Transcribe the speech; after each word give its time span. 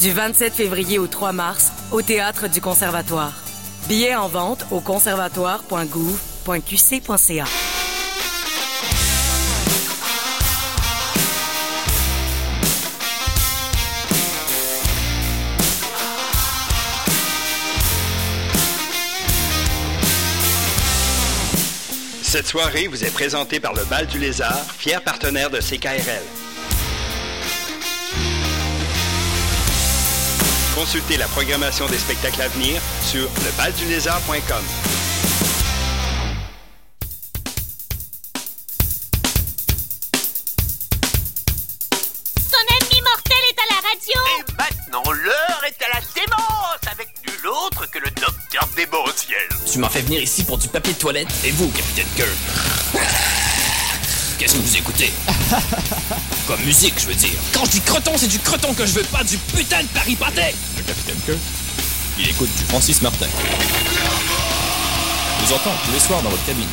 Du 0.00 0.12
27 0.12 0.54
février 0.54 0.98
au 0.98 1.06
3 1.06 1.32
mars, 1.32 1.72
au 1.92 2.00
Théâtre 2.00 2.48
du 2.48 2.62
Conservatoire. 2.62 3.34
Billets 3.86 4.14
en 4.14 4.28
vente 4.28 4.64
au 4.70 4.80
conservatoire.gouv.qc.ca. 4.80 7.44
Cette 22.22 22.46
soirée 22.46 22.86
vous 22.86 23.04
est 23.04 23.12
présentée 23.12 23.60
par 23.60 23.74
le 23.74 23.84
Bal 23.84 24.06
du 24.06 24.18
Lézard, 24.18 24.64
fier 24.78 25.02
partenaire 25.02 25.50
de 25.50 25.58
CKRL. 25.58 26.39
Consultez 30.80 31.18
la 31.18 31.28
programmation 31.28 31.86
des 31.88 31.98
spectacles 31.98 32.40
à 32.40 32.48
venir 32.48 32.80
sur 33.04 33.28
lebaldulézard.com. 33.44 34.64
Ton 42.50 42.64
ennemi 42.76 43.02
mortel 43.02 43.36
est 43.50 43.60
à 43.60 43.66
la 43.68 43.88
radio 43.90 44.20
Et 44.38 44.52
maintenant, 44.56 45.12
l'heure 45.12 45.64
est 45.66 45.84
à 45.84 45.88
la 45.92 46.00
démence 46.14 46.80
avec 46.90 47.08
nul 47.26 47.46
autre 47.46 47.84
que 47.90 47.98
le 47.98 48.10
docteur 48.12 48.66
démentiel. 48.74 49.48
Tu 49.70 49.78
m'as 49.80 49.90
fait 49.90 50.00
venir 50.00 50.22
ici 50.22 50.44
pour 50.44 50.56
du 50.56 50.68
papier 50.68 50.94
de 50.94 50.98
toilette 50.98 51.28
Et 51.44 51.50
vous, 51.50 51.68
Capitaine 51.68 52.06
Kirk? 52.16 52.30
Qu'est-ce 54.38 54.54
que 54.54 54.60
vous 54.60 54.76
écoutez? 54.78 55.12
Comme 56.46 56.62
musique, 56.62 56.98
je 56.98 57.06
veux 57.08 57.14
dire. 57.14 57.38
Quand 57.52 57.66
je 57.66 57.72
dis 57.72 57.80
croton, 57.82 58.12
c'est 58.16 58.26
du 58.26 58.38
croton 58.38 58.72
que 58.72 58.86
je 58.86 58.92
veux, 58.92 59.04
pas 59.04 59.22
du 59.22 59.36
putain 59.36 59.82
de 59.82 59.88
Paris 59.88 60.16
pâté 60.16 60.54
Capitaine 60.90 61.20
Kirk, 61.24 61.38
il 62.18 62.28
écoute 62.30 62.48
du 62.58 62.64
Francis 62.64 63.00
Martin. 63.00 63.26
Je 65.38 65.46
vous 65.46 65.52
entends 65.52 65.70
tous 65.86 65.92
les 65.92 66.00
soirs 66.00 66.20
dans 66.20 66.30
votre 66.30 66.44
cabine. 66.44 66.66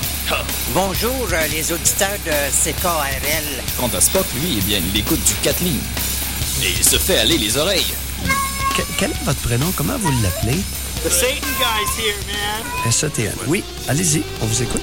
Bonjour, 0.74 1.14
euh, 1.32 1.48
les 1.50 1.72
auditeurs 1.72 2.18
de 2.26 2.32
CKRL. 2.52 3.62
Quant 3.78 3.92
à 3.96 4.02
Spock, 4.02 4.26
lui, 4.42 4.56
eh 4.58 4.62
bien, 4.62 4.80
il 4.92 5.00
écoute 5.00 5.24
du 5.24 5.36
Kathleen. 5.44 5.80
Et 6.64 6.72
il 6.80 6.84
se 6.84 6.98
fait 6.98 7.20
aller 7.20 7.38
les 7.38 7.58
oreilles. 7.58 7.94
Que- 8.76 8.82
quel 8.98 9.12
est 9.12 9.24
votre 9.24 9.40
prénom? 9.42 9.72
Comment 9.76 10.00
vous 10.00 10.10
l'appelez? 10.24 10.58
The 11.06 11.12
Satan 11.12 11.48
guy's 11.60 12.00
here, 12.04 12.18
man. 12.26 12.92
SATN. 12.92 13.36
Oui, 13.46 13.64
allez-y, 13.88 14.24
on 14.42 14.48
vous 14.48 14.64
écoute. 14.64 14.82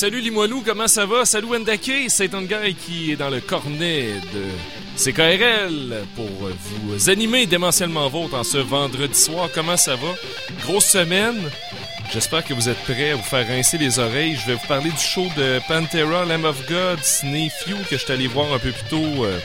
Salut 0.00 0.22
Limoilou, 0.22 0.62
comment 0.64 0.88
ça 0.88 1.04
va? 1.04 1.26
Salut 1.26 1.48
Wendake, 1.48 2.08
c'est 2.08 2.32
un 2.32 2.40
gars 2.44 2.70
qui 2.70 3.12
est 3.12 3.16
dans 3.16 3.28
le 3.28 3.38
cornet 3.42 4.14
de 4.32 4.46
CKRL 4.96 6.06
pour 6.16 6.24
vous 6.24 7.10
animer 7.10 7.44
démentiellement 7.44 8.08
vôtre 8.08 8.34
en 8.34 8.42
ce 8.42 8.56
vendredi 8.56 9.14
soir. 9.14 9.50
Comment 9.54 9.76
ça 9.76 9.96
va? 9.96 10.08
Grosse 10.62 10.86
semaine. 10.86 11.50
J'espère 12.10 12.42
que 12.42 12.54
vous 12.54 12.70
êtes 12.70 12.82
prêts 12.84 13.10
à 13.10 13.16
vous 13.16 13.22
faire 13.22 13.46
rincer 13.46 13.76
les 13.76 13.98
oreilles. 13.98 14.36
Je 14.36 14.46
vais 14.46 14.54
vous 14.54 14.66
parler 14.66 14.88
du 14.88 14.96
show 14.96 15.26
de 15.36 15.60
Pantera, 15.68 16.24
Lamb 16.24 16.46
of 16.46 16.66
God, 16.66 16.98
Few 17.00 17.76
que 17.90 17.98
je 17.98 18.02
suis 18.02 18.12
allé 18.14 18.26
voir 18.26 18.50
un 18.54 18.58
peu 18.58 18.70
plus 18.70 18.88
tôt 18.88 19.26
euh, 19.26 19.38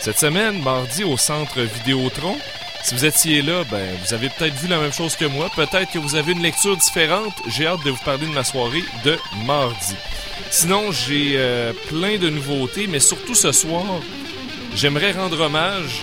cette 0.00 0.18
semaine, 0.18 0.62
mardi, 0.62 1.04
au 1.04 1.18
centre 1.18 1.60
Vidéotron. 1.60 2.38
Si 2.88 2.94
vous 2.94 3.04
étiez 3.04 3.42
là, 3.42 3.64
ben, 3.70 3.86
vous 4.02 4.14
avez 4.14 4.30
peut-être 4.30 4.54
vu 4.54 4.66
la 4.66 4.78
même 4.78 4.94
chose 4.94 5.14
que 5.14 5.26
moi. 5.26 5.50
Peut-être 5.54 5.92
que 5.92 5.98
vous 5.98 6.14
avez 6.14 6.32
une 6.32 6.40
lecture 6.40 6.74
différente. 6.74 7.34
J'ai 7.46 7.66
hâte 7.66 7.84
de 7.84 7.90
vous 7.90 8.02
parler 8.02 8.26
de 8.26 8.32
ma 8.32 8.44
soirée 8.44 8.82
de 9.04 9.14
mardi. 9.44 9.94
Sinon, 10.48 10.90
j'ai 10.90 11.34
euh, 11.34 11.74
plein 11.88 12.16
de 12.16 12.30
nouveautés, 12.30 12.86
mais 12.86 12.98
surtout 12.98 13.34
ce 13.34 13.52
soir, 13.52 13.84
j'aimerais 14.74 15.12
rendre 15.12 15.38
hommage 15.38 16.00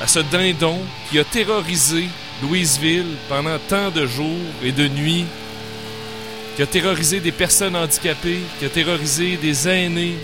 à 0.00 0.06
ce 0.06 0.20
dindon 0.20 0.78
qui 1.10 1.18
a 1.18 1.24
terrorisé 1.24 2.08
Louisville 2.40 3.18
pendant 3.28 3.58
tant 3.68 3.90
de 3.90 4.06
jours 4.06 4.48
et 4.64 4.72
de 4.72 4.88
nuits, 4.88 5.26
qui 6.56 6.62
a 6.62 6.66
terrorisé 6.66 7.20
des 7.20 7.32
personnes 7.32 7.76
handicapées, 7.76 8.40
qui 8.58 8.64
a 8.64 8.70
terrorisé 8.70 9.36
des 9.36 9.68
aînés, 9.68 10.16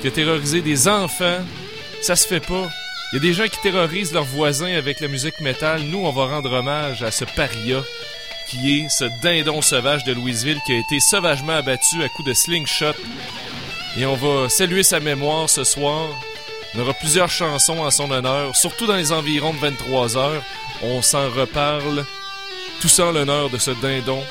qui 0.00 0.08
a 0.08 0.10
terrorisé 0.10 0.62
des 0.62 0.88
enfants. 0.88 1.40
Ça 2.00 2.16
se 2.16 2.26
fait 2.26 2.40
pas. 2.40 2.70
Il 3.12 3.16
y 3.16 3.18
a 3.18 3.22
des 3.22 3.34
gens 3.34 3.48
qui 3.48 3.60
terrorisent 3.60 4.12
leurs 4.12 4.22
voisins 4.22 4.72
avec 4.72 5.00
la 5.00 5.08
musique 5.08 5.40
métal. 5.40 5.82
Nous, 5.82 5.98
on 5.98 6.12
va 6.12 6.26
rendre 6.26 6.52
hommage 6.52 7.02
à 7.02 7.10
ce 7.10 7.24
paria 7.24 7.82
qui 8.48 8.78
est 8.78 8.88
ce 8.88 9.04
dindon 9.20 9.62
sauvage 9.62 10.04
de 10.04 10.12
Louisville 10.12 10.60
qui 10.64 10.74
a 10.74 10.78
été 10.78 11.00
sauvagement 11.00 11.54
abattu 11.54 12.04
à 12.04 12.08
coups 12.08 12.28
de 12.28 12.34
slingshot. 12.34 12.94
Et 13.98 14.06
on 14.06 14.14
va 14.14 14.48
saluer 14.48 14.84
sa 14.84 15.00
mémoire 15.00 15.50
ce 15.50 15.64
soir. 15.64 16.06
On 16.72 16.80
aura 16.80 16.94
plusieurs 16.94 17.30
chansons 17.30 17.78
en 17.78 17.90
son 17.90 18.12
honneur, 18.12 18.54
surtout 18.54 18.86
dans 18.86 18.94
les 18.94 19.10
environs 19.10 19.54
de 19.54 19.58
23 19.58 20.16
heures. 20.16 20.42
On 20.80 21.02
s'en 21.02 21.30
reparle. 21.30 22.04
Tout 22.80 22.88
ça 22.88 23.06
en 23.06 23.10
l'honneur 23.10 23.50
de 23.50 23.58
ce 23.58 23.72
dindon. 23.72 24.22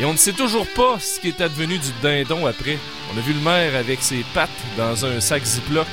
Et 0.00 0.04
on 0.04 0.12
ne 0.12 0.18
sait 0.18 0.32
toujours 0.32 0.66
pas 0.66 0.98
ce 0.98 1.20
qui 1.20 1.28
est 1.28 1.40
advenu 1.40 1.78
du 1.78 1.92
dindon 2.02 2.46
après. 2.46 2.78
On 3.14 3.18
a 3.18 3.20
vu 3.20 3.32
le 3.32 3.40
maire 3.40 3.76
avec 3.76 4.02
ses 4.02 4.24
pattes 4.34 4.50
dans 4.76 5.06
un 5.06 5.20
sac 5.20 5.44
Ziploc 5.44 5.86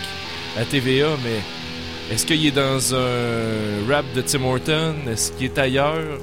à 0.57 0.65
TVA, 0.65 1.09
mais 1.23 1.39
est-ce 2.11 2.25
qu'il 2.25 2.45
est 2.45 2.51
dans 2.51 2.93
un 2.93 3.87
rap 3.89 4.05
de 4.13 4.21
Tim 4.21 4.43
Horton? 4.43 4.95
Est-ce 5.09 5.31
qu'il 5.31 5.45
est 5.45 5.57
ailleurs? 5.57 6.19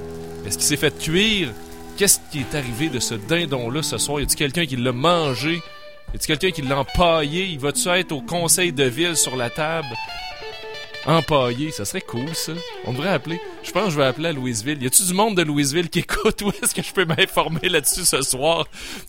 Est-ce 0.46 0.58
qu'il 0.58 0.66
s'est 0.66 0.76
fait 0.76 0.96
cuire? 0.98 1.48
Qu'est-ce 1.96 2.20
qui 2.30 2.40
est 2.40 2.54
arrivé 2.54 2.90
de 2.90 3.00
ce 3.00 3.14
dindon-là 3.14 3.82
ce 3.82 3.96
soir? 3.96 4.20
Y 4.20 4.24
a-t-il 4.24 4.36
quelqu'un 4.36 4.66
qui 4.66 4.76
l'a 4.76 4.92
mangé? 4.92 5.54
Y 5.54 6.16
a-t-il 6.16 6.26
quelqu'un 6.26 6.50
qui 6.50 6.62
l'a 6.62 6.78
empaillé? 6.80 7.46
Il 7.46 7.58
va-tu 7.58 7.88
être 7.88 8.12
au 8.12 8.20
conseil 8.20 8.72
de 8.72 8.84
ville 8.84 9.16
sur 9.16 9.34
la 9.34 9.48
table? 9.48 9.88
Empaillé, 11.08 11.70
ça 11.70 11.86
serait 11.86 12.02
cool 12.02 12.34
ça. 12.34 12.52
On 12.84 12.92
devrait 12.92 13.08
appeler. 13.08 13.40
Je 13.62 13.70
pense 13.72 13.86
que 13.86 13.90
je 13.92 13.96
vais 13.96 14.04
appeler 14.04 14.28
à 14.28 14.32
Louisville. 14.32 14.82
Y 14.82 14.88
a-tu 14.88 15.02
du 15.04 15.14
monde 15.14 15.38
de 15.38 15.42
Louisville 15.42 15.88
qui 15.88 16.00
écoute? 16.00 16.42
Ou 16.42 16.50
est-ce 16.50 16.74
que 16.74 16.82
je 16.82 16.92
peux 16.92 17.06
m'informer 17.06 17.70
là-dessus 17.70 18.04
ce 18.04 18.20
soir? 18.20 18.66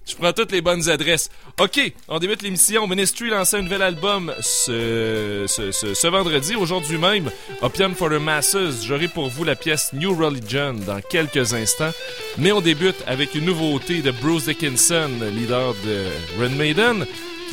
Je 0.08 0.16
prends 0.16 0.32
toutes 0.32 0.54
les 0.54 0.62
bonnes 0.62 0.90
adresses. 0.90 1.30
Ok, 1.60 1.92
on 2.08 2.20
débute 2.20 2.42
l'émission. 2.42 2.88
Ministry 2.88 3.30
lance 3.30 3.54
un 3.54 3.64
nouvel 3.64 3.82
album 3.82 4.34
ce, 4.40 5.44
ce, 5.50 5.74
ce, 5.74 5.94
ce 5.94 6.08
vendredi. 6.08 6.56
Aujourd'hui 6.56 6.98
même, 6.98 7.30
Opium 7.62 7.94
for 7.94 8.08
the 8.08 8.14
Masses. 8.14 8.86
J'aurai 8.86 9.10
pour 9.10 9.28
vous 9.28 9.44
la 9.44 9.58
pièce 9.58 9.92
New 9.92 10.16
Religion 10.16 10.76
dans 10.76 11.02
quelques 11.02 11.54
instants. 11.54 11.92
Mais 12.38 12.54
on 12.54 12.62
débute 12.62 13.04
avec 13.08 13.36
une 13.36 13.44
nouveauté 13.44 14.02
de 14.02 14.12
Bruce 14.12 14.46
Dickinson, 14.46 15.10
leader 15.34 15.74
de 15.84 16.06
Run 16.40 16.56
Maiden 16.56 17.06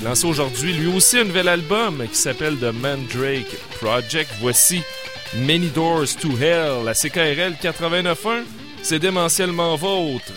lance 0.03 0.25
aujourd'hui 0.25 0.73
lui 0.73 0.87
aussi 0.87 1.19
un 1.19 1.25
nouvel 1.25 1.49
album 1.49 2.05
qui 2.09 2.17
s'appelle 2.17 2.57
The 2.57 2.73
Mandrake 2.73 3.57
Project. 3.81 4.31
Voici 4.41 4.83
Many 5.35 5.69
Doors 5.69 6.17
to 6.21 6.31
Hell, 6.39 6.85
la 6.85 6.95
CKRL 6.95 7.55
89.1. 7.63 8.45
C'est 8.83 8.99
démentiellement 8.99 9.77
vôtre. 9.77 10.33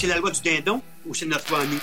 C'est 0.00 0.06
la 0.06 0.16
loi 0.16 0.30
du 0.30 0.40
dindon 0.40 0.80
ou 1.04 1.14
c'est 1.14 1.26
notre 1.26 1.50
loi 1.50 1.60
à 1.60 1.64
nous? 1.66 1.78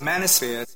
Manosphere, 0.00 0.66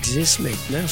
qui 0.00 0.10
existent 0.10 0.42
maintenant, 0.42 0.86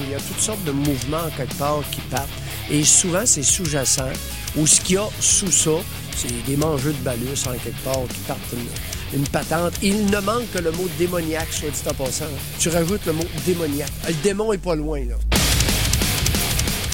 il 0.00 0.10
y 0.10 0.14
a 0.14 0.18
toutes 0.18 0.40
sortes 0.40 0.64
de 0.64 0.72
mouvements 0.72 1.28
quelque 1.36 1.54
part 1.54 1.82
qui 1.90 2.00
partent. 2.02 2.28
Et 2.70 2.82
souvent, 2.84 3.22
c'est 3.26 3.42
sous-jacent. 3.42 4.12
Ou 4.56 4.66
ce 4.66 4.80
qu'il 4.80 4.96
y 4.96 4.98
a 4.98 5.08
sous 5.20 5.50
ça, 5.50 5.70
c'est 6.16 6.44
des 6.46 6.56
mangeux 6.56 6.92
de 6.92 7.02
balus 7.04 7.46
en 7.46 7.52
quelque 7.52 7.82
part 7.84 8.02
qui 8.08 8.20
partent 8.26 8.40
une, 8.52 9.20
une 9.20 9.28
patente. 9.28 9.74
Il 9.82 10.06
ne 10.06 10.20
manque 10.20 10.50
que 10.52 10.58
le 10.58 10.72
mot 10.72 10.88
démoniaque, 10.98 11.52
soit 11.52 11.70
dit 11.70 11.88
en 11.88 11.94
passant. 11.94 12.24
Tu 12.58 12.68
rajoutes 12.68 13.04
le 13.06 13.12
mot 13.12 13.26
démoniaque. 13.46 13.92
Le 14.06 14.14
démon 14.22 14.52
est 14.52 14.58
pas 14.58 14.74
loin, 14.74 15.00
là. 15.00 15.16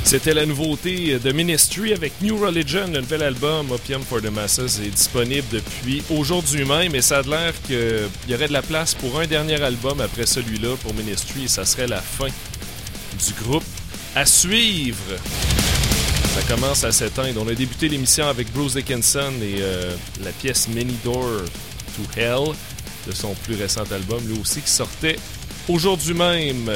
C'était 0.08 0.32
la 0.32 0.46
nouveauté 0.46 1.18
de 1.18 1.32
Ministry 1.32 1.92
avec 1.92 2.14
New 2.22 2.38
Religion, 2.38 2.86
le 2.90 3.00
nouvel 3.00 3.22
album 3.24 3.70
Opium 3.70 4.00
for 4.00 4.22
the 4.22 4.30
Masses 4.30 4.80
est 4.82 4.88
disponible 4.88 5.46
depuis 5.52 6.02
aujourd'hui 6.08 6.64
même 6.64 6.94
et 6.94 7.02
ça 7.02 7.18
a 7.18 7.22
l'air 7.22 7.52
qu'il 7.60 8.08
y 8.26 8.34
aurait 8.34 8.48
de 8.48 8.54
la 8.54 8.62
place 8.62 8.94
pour 8.94 9.20
un 9.20 9.26
dernier 9.26 9.60
album 9.62 10.00
après 10.00 10.24
celui-là 10.24 10.76
pour 10.82 10.94
Ministry 10.94 11.44
et 11.44 11.48
ça 11.48 11.66
serait 11.66 11.86
la 11.86 12.00
fin 12.00 12.28
du 12.28 13.34
groupe. 13.44 13.62
À 14.16 14.24
suivre, 14.24 14.96
ça 16.34 16.54
commence 16.54 16.84
à 16.84 16.90
s'éteindre. 16.90 17.42
On 17.44 17.48
a 17.48 17.54
débuté 17.54 17.90
l'émission 17.90 18.28
avec 18.28 18.50
Bruce 18.54 18.76
Dickinson 18.76 19.34
et 19.42 19.56
euh, 19.60 19.94
la 20.24 20.30
pièce 20.30 20.68
Many 20.68 20.96
Door 21.04 21.42
to 21.96 22.18
Hell 22.18 22.54
de 23.06 23.12
son 23.12 23.34
plus 23.44 23.56
récent 23.56 23.84
album, 23.92 24.26
lui 24.26 24.40
aussi, 24.40 24.62
qui 24.62 24.70
sortait 24.70 25.18
aujourd'hui 25.68 26.14
même. 26.14 26.70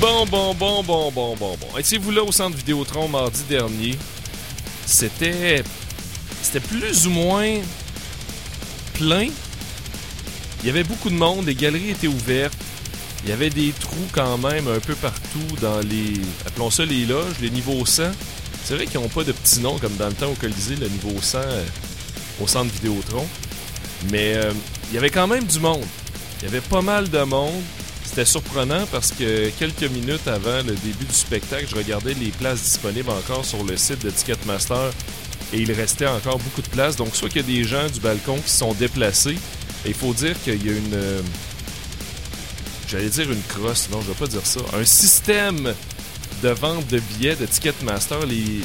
Bon, 0.00 0.24
bon, 0.24 0.54
bon, 0.54 0.82
bon, 0.82 1.12
bon, 1.12 1.36
bon, 1.36 1.56
bon. 1.60 1.78
Étiez-vous 1.78 2.10
là 2.10 2.22
au 2.22 2.32
centre 2.32 2.56
Vidéotron 2.56 3.06
mardi 3.06 3.42
dernier? 3.46 3.98
C'était. 4.86 5.62
C'était 6.42 6.60
plus 6.60 7.06
ou 7.06 7.10
moins 7.10 7.58
plein. 8.94 9.28
Il 10.62 10.66
y 10.66 10.70
avait 10.70 10.84
beaucoup 10.84 11.10
de 11.10 11.14
monde, 11.14 11.44
les 11.44 11.54
galeries 11.54 11.90
étaient 11.90 12.06
ouvertes. 12.06 12.56
Il 13.24 13.28
y 13.28 13.32
avait 13.32 13.50
des 13.50 13.72
trous 13.78 14.08
quand 14.10 14.38
même 14.38 14.68
un 14.68 14.80
peu 14.80 14.94
partout 14.94 15.56
dans 15.60 15.80
les. 15.80 16.14
Appelons 16.46 16.70
ça 16.70 16.86
les 16.86 17.04
loges, 17.04 17.38
les 17.42 17.50
niveaux 17.50 17.84
100. 17.84 18.04
C'est 18.64 18.76
vrai 18.76 18.86
qu'ils 18.86 19.00
n'ont 19.00 19.08
pas 19.08 19.24
de 19.24 19.32
petits 19.32 19.60
noms 19.60 19.78
comme 19.78 19.96
dans 19.96 20.08
le 20.08 20.14
temps 20.14 20.30
au 20.30 20.34
Colisée, 20.34 20.76
le 20.76 20.88
niveau 20.88 21.20
100 21.20 21.38
euh, 21.40 21.64
au 22.40 22.46
centre 22.46 22.72
Vidéotron. 22.72 23.26
Mais 24.10 24.32
euh, 24.36 24.54
il 24.88 24.94
y 24.94 24.98
avait 24.98 25.10
quand 25.10 25.26
même 25.26 25.44
du 25.44 25.60
monde. 25.60 25.84
Il 26.40 26.46
y 26.46 26.48
avait 26.48 26.62
pas 26.62 26.80
mal 26.80 27.10
de 27.10 27.20
monde. 27.20 27.62
C'était 28.10 28.24
surprenant 28.24 28.86
parce 28.90 29.12
que 29.12 29.50
quelques 29.50 29.84
minutes 29.84 30.26
avant 30.26 30.56
le 30.66 30.74
début 30.74 31.04
du 31.04 31.14
spectacle, 31.14 31.66
je 31.70 31.76
regardais 31.76 32.12
les 32.14 32.30
places 32.30 32.60
disponibles 32.60 33.08
encore 33.10 33.44
sur 33.44 33.62
le 33.62 33.76
site 33.76 34.04
de 34.04 34.10
Ticketmaster 34.10 34.90
et 35.52 35.58
il 35.58 35.70
restait 35.70 36.08
encore 36.08 36.38
beaucoup 36.40 36.60
de 36.60 36.66
places. 36.70 36.96
Donc, 36.96 37.14
soit 37.14 37.28
qu'il 37.28 37.42
y 37.42 37.44
a 37.44 37.46
des 37.46 37.62
gens 37.62 37.86
du 37.88 38.00
balcon 38.00 38.36
qui 38.44 38.50
sont 38.50 38.72
déplacés, 38.74 39.36
et 39.84 39.88
il 39.90 39.94
faut 39.94 40.12
dire 40.12 40.34
qu'il 40.42 40.66
y 40.66 40.70
a 40.70 40.72
une. 40.72 40.92
euh, 40.94 41.20
J'allais 42.88 43.10
dire 43.10 43.30
une 43.30 43.42
crosse, 43.42 43.88
non, 43.92 44.00
je 44.02 44.08
vais 44.08 44.14
pas 44.14 44.26
dire 44.26 44.44
ça. 44.44 44.58
Un 44.76 44.84
système 44.84 45.72
de 46.42 46.48
vente 46.48 46.88
de 46.88 46.98
billets 46.98 47.36
de 47.36 47.46
Ticketmaster, 47.46 48.26
les, 48.26 48.62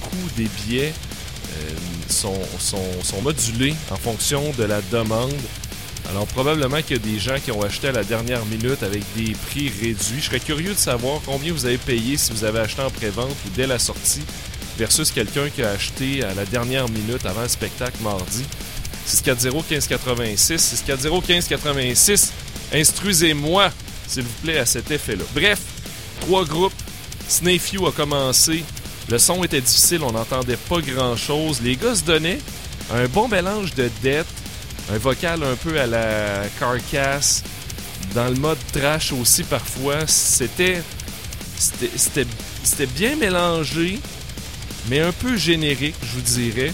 coûts 0.00 0.30
des 0.36 0.46
billets 0.64 0.92
euh, 1.58 1.70
sont 2.08 3.22
modulés 3.22 3.74
en 3.90 3.96
fonction 3.96 4.52
de 4.56 4.62
la 4.62 4.80
demande. 4.92 5.34
Alors 6.10 6.26
probablement 6.26 6.82
qu'il 6.82 6.96
y 6.96 7.00
a 7.00 7.02
des 7.02 7.18
gens 7.18 7.36
qui 7.42 7.50
ont 7.50 7.62
acheté 7.62 7.88
à 7.88 7.92
la 7.92 8.04
dernière 8.04 8.44
minute 8.46 8.82
avec 8.82 9.02
des 9.16 9.32
prix 9.32 9.68
réduits. 9.68 10.20
Je 10.20 10.26
serais 10.26 10.40
curieux 10.40 10.74
de 10.74 10.78
savoir 10.78 11.20
combien 11.24 11.52
vous 11.52 11.66
avez 11.66 11.78
payé 11.78 12.16
si 12.16 12.32
vous 12.32 12.44
avez 12.44 12.60
acheté 12.60 12.82
en 12.82 12.90
pré-vente 12.90 13.30
ou 13.46 13.48
dès 13.56 13.66
la 13.66 13.78
sortie 13.78 14.22
versus 14.76 15.10
quelqu'un 15.10 15.48
qui 15.48 15.62
a 15.62 15.70
acheté 15.70 16.22
à 16.24 16.34
la 16.34 16.44
dernière 16.44 16.88
minute 16.88 17.24
avant 17.26 17.42
le 17.42 17.48
spectacle 17.48 17.96
mardi. 18.02 18.44
640-1586, 19.06 20.84
640-1586, 20.86 22.30
instruisez-moi, 22.72 23.70
s'il 24.06 24.22
vous 24.22 24.32
plaît, 24.42 24.58
à 24.58 24.66
cet 24.66 24.90
effet-là. 24.90 25.24
Bref, 25.34 25.60
trois 26.20 26.44
groupes. 26.44 26.72
Snayfew 27.28 27.86
a 27.86 27.92
commencé. 27.92 28.64
Le 29.08 29.18
son 29.18 29.44
était 29.44 29.60
difficile, 29.60 30.02
on 30.02 30.12
n'entendait 30.12 30.56
pas 30.56 30.80
grand-chose. 30.80 31.60
Les 31.62 31.76
gars 31.76 31.94
se 31.94 32.02
donnaient 32.02 32.38
un 32.92 33.06
bon 33.08 33.28
mélange 33.28 33.74
de 33.74 33.90
dette, 34.02 34.26
un 34.92 34.98
vocal 34.98 35.42
un 35.42 35.56
peu 35.56 35.80
à 35.80 35.86
la 35.86 36.42
Carcass, 36.58 37.42
dans 38.14 38.28
le 38.28 38.34
mode 38.34 38.58
trash 38.72 39.12
aussi 39.12 39.42
parfois. 39.44 40.06
C'était 40.06 40.82
c'était- 41.58 42.26
c'était 42.62 42.86
bien 42.86 43.16
mélangé, 43.16 43.98
mais 44.88 45.00
un 45.00 45.12
peu 45.12 45.36
générique, 45.36 45.94
je 46.02 46.14
vous 46.16 46.20
dirais. 46.20 46.72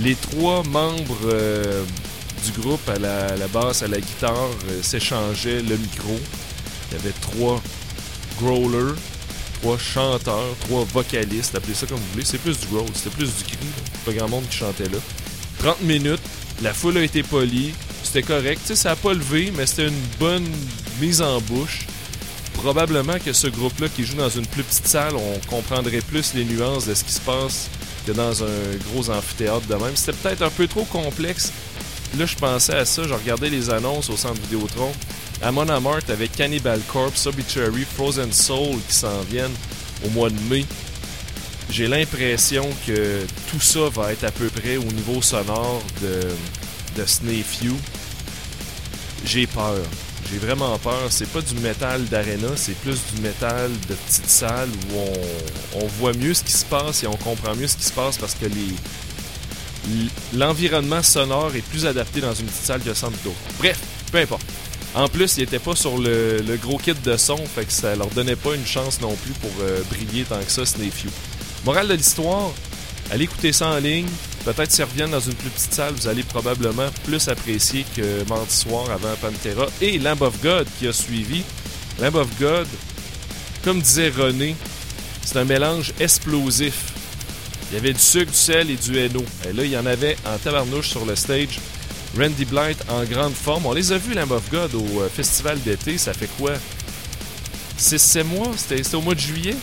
Les 0.00 0.14
trois 0.16 0.62
membres 0.64 1.18
euh, 1.26 1.84
du 2.44 2.60
groupe, 2.60 2.88
à 2.88 2.98
la, 2.98 3.46
basse, 3.52 3.82
à 3.82 3.88
la 3.88 4.00
guitare, 4.00 4.34
euh, 4.70 4.82
s'échangeaient 4.82 5.62
le 5.62 5.76
micro. 5.76 6.18
Il 6.90 6.96
y 6.96 7.00
avait 7.00 7.14
trois 7.20 7.62
growlers, 8.40 8.94
trois 9.60 9.78
chanteurs, 9.78 10.56
trois 10.60 10.84
vocalistes, 10.92 11.54
appelez 11.54 11.74
ça 11.74 11.86
comme 11.86 11.98
vous 11.98 12.12
voulez. 12.12 12.24
C'est 12.24 12.38
plus 12.38 12.58
du 12.58 12.66
growl, 12.66 12.88
c'était 12.94 13.10
plus 13.14 13.28
du 13.36 13.44
cri. 13.44 13.56
Pas 14.04 14.12
grand 14.12 14.28
monde 14.28 14.48
qui 14.50 14.56
chantait 14.56 14.84
là. 14.88 14.98
30 15.58 15.80
minutes, 15.82 16.20
la 16.62 16.72
foule 16.72 16.98
a 16.98 17.02
été 17.02 17.22
polie, 17.22 17.72
c'était 18.02 18.22
correct. 18.22 18.60
Tu 18.62 18.68
sais, 18.68 18.76
ça 18.76 18.92
a 18.92 18.96
pas 18.96 19.12
levé, 19.12 19.52
mais 19.56 19.66
c'était 19.66 19.88
une 19.88 20.06
bonne 20.18 20.46
mise 21.00 21.20
en 21.20 21.40
bouche. 21.40 21.86
Probablement 22.54 23.18
que 23.18 23.32
ce 23.32 23.48
groupe-là 23.48 23.88
qui 23.88 24.04
joue 24.04 24.16
dans 24.16 24.28
une 24.28 24.46
plus 24.46 24.62
petite 24.62 24.86
salle, 24.86 25.14
on 25.16 25.38
comprendrait 25.48 26.00
plus 26.00 26.34
les 26.34 26.44
nuances 26.44 26.86
de 26.86 26.94
ce 26.94 27.04
qui 27.04 27.12
se 27.12 27.20
passe 27.20 27.68
que 28.06 28.12
dans 28.12 28.44
un 28.44 28.76
gros 28.90 29.10
amphithéâtre 29.10 29.66
de 29.66 29.74
même. 29.74 29.96
C'était 29.96 30.12
peut-être 30.12 30.42
un 30.42 30.50
peu 30.50 30.66
trop 30.66 30.84
complexe. 30.84 31.52
Là, 32.18 32.26
je 32.26 32.36
pensais 32.36 32.74
à 32.76 32.84
ça, 32.84 33.02
je 33.02 33.12
regardais 33.12 33.50
les 33.50 33.70
annonces 33.70 34.08
au 34.08 34.16
centre 34.16 34.40
Vidéotron. 34.42 34.92
Amon 35.42 35.68
Amart 35.68 36.08
avec 36.08 36.32
Cannibal 36.32 36.80
Corpse, 36.86 37.26
Obituary, 37.26 37.84
Frozen 37.84 38.32
Soul 38.32 38.78
qui 38.88 38.94
s'en 38.94 39.20
viennent 39.22 39.54
au 40.06 40.10
mois 40.10 40.30
de 40.30 40.38
mai. 40.48 40.64
J'ai 41.74 41.88
l'impression 41.88 42.70
que 42.86 43.26
tout 43.50 43.58
ça 43.58 43.88
va 43.92 44.12
être 44.12 44.22
à 44.22 44.30
peu 44.30 44.46
près 44.46 44.76
au 44.76 44.84
niveau 44.84 45.20
sonore 45.20 45.82
de, 46.00 46.20
de 46.96 47.04
Snayfew. 47.04 47.74
J'ai 49.24 49.48
peur. 49.48 49.82
J'ai 50.30 50.38
vraiment 50.38 50.78
peur. 50.78 51.08
C'est 51.10 51.28
pas 51.28 51.40
du 51.40 51.56
métal 51.56 52.04
d'arena, 52.04 52.50
c'est 52.54 52.76
plus 52.76 53.00
du 53.12 53.22
métal 53.22 53.72
de 53.88 53.94
petite 53.94 54.30
salle 54.30 54.68
où 54.68 54.98
on, 55.00 55.80
on 55.82 55.86
voit 55.98 56.12
mieux 56.12 56.32
ce 56.32 56.44
qui 56.44 56.52
se 56.52 56.64
passe 56.64 57.02
et 57.02 57.08
on 57.08 57.16
comprend 57.16 57.56
mieux 57.56 57.66
ce 57.66 57.76
qui 57.76 57.86
se 57.86 57.92
passe 57.92 58.18
parce 58.18 58.34
que 58.34 58.46
l'environnement 60.32 61.02
sonore 61.02 61.56
est 61.56 61.66
plus 61.70 61.86
adapté 61.86 62.20
dans 62.20 62.34
une 62.34 62.46
petite 62.46 62.66
salle 62.66 62.82
que 62.82 62.94
centre 62.94 63.18
d'eau. 63.24 63.34
Bref, 63.58 63.80
peu 64.12 64.18
importe. 64.18 64.46
En 64.94 65.08
plus, 65.08 65.38
ils 65.38 65.40
n'étaient 65.40 65.58
pas 65.58 65.74
sur 65.74 65.98
le, 65.98 66.38
le 66.38 66.56
gros 66.56 66.78
kit 66.78 66.94
de 66.94 67.16
son, 67.16 67.36
fait 67.36 67.64
que 67.64 67.72
ça 67.72 67.96
leur 67.96 68.10
donnait 68.10 68.36
pas 68.36 68.54
une 68.54 68.64
chance 68.64 69.00
non 69.00 69.16
plus 69.16 69.32
pour 69.32 69.50
euh, 69.60 69.82
briller 69.90 70.22
tant 70.22 70.38
que 70.38 70.52
ça, 70.52 70.64
Snayfew. 70.64 71.08
Morale 71.64 71.88
de 71.88 71.94
l'histoire, 71.94 72.50
allez 73.10 73.24
écouter 73.24 73.52
ça 73.52 73.68
en 73.68 73.78
ligne. 73.78 74.08
Peut-être 74.44 74.70
s'ils 74.70 74.84
reviennent 74.84 75.12
dans 75.12 75.20
une 75.20 75.34
plus 75.34 75.48
petite 75.48 75.72
salle, 75.72 75.94
vous 75.94 76.06
allez 76.06 76.22
probablement 76.22 76.88
plus 77.04 77.28
apprécier 77.28 77.86
que 77.96 78.28
mardi 78.28 78.54
soir 78.54 78.90
avant 78.90 79.14
Pantera 79.22 79.66
et 79.80 79.98
Lamb 79.98 80.20
of 80.20 80.42
God 80.42 80.66
qui 80.78 80.86
a 80.86 80.92
suivi. 80.92 81.42
Lamb 81.98 82.16
of 82.16 82.28
God, 82.38 82.66
comme 83.62 83.80
disait 83.80 84.10
René, 84.10 84.56
c'est 85.24 85.38
un 85.38 85.46
mélange 85.46 85.94
explosif. 85.98 86.92
Il 87.70 87.76
y 87.76 87.78
avait 87.78 87.94
du 87.94 88.00
sucre, 88.00 88.30
du 88.30 88.36
sel 88.36 88.70
et 88.70 88.76
du 88.76 88.98
Hainaut. 88.98 89.24
Et 89.48 89.54
là, 89.54 89.64
il 89.64 89.70
y 89.70 89.78
en 89.78 89.86
avait 89.86 90.18
en 90.26 90.36
tabarnouche 90.36 90.90
sur 90.90 91.06
le 91.06 91.16
stage. 91.16 91.58
Randy 92.18 92.44
Blight 92.44 92.78
en 92.90 93.04
grande 93.04 93.32
forme. 93.32 93.64
On 93.64 93.72
les 93.72 93.90
a 93.90 93.96
vus, 93.96 94.12
Lamb 94.12 94.30
of 94.32 94.50
God, 94.50 94.74
au 94.74 95.00
euh, 95.00 95.08
festival 95.08 95.58
d'été. 95.62 95.96
Ça 95.96 96.12
fait 96.12 96.28
quoi? 96.38 96.52
6-7 97.78 98.24
mois? 98.24 98.50
C'était 98.56 98.94
au 98.94 99.00
mois 99.00 99.14
de 99.14 99.20
juillet? 99.20 99.56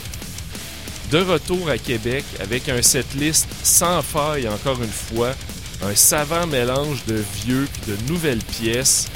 De 1.11 1.17
retour 1.17 1.69
à 1.69 1.77
Québec 1.77 2.23
avec 2.39 2.69
un 2.69 2.81
setlist 2.81 3.45
sans 3.63 4.01
faille 4.01 4.47
encore 4.47 4.81
une 4.81 4.89
fois, 4.89 5.35
un 5.83 5.93
savant 5.93 6.47
mélange 6.47 7.03
de 7.05 7.21
vieux 7.43 7.67
puis 7.71 7.91
de 7.91 8.09
nouvelles 8.09 8.43
pièces. 8.43 9.07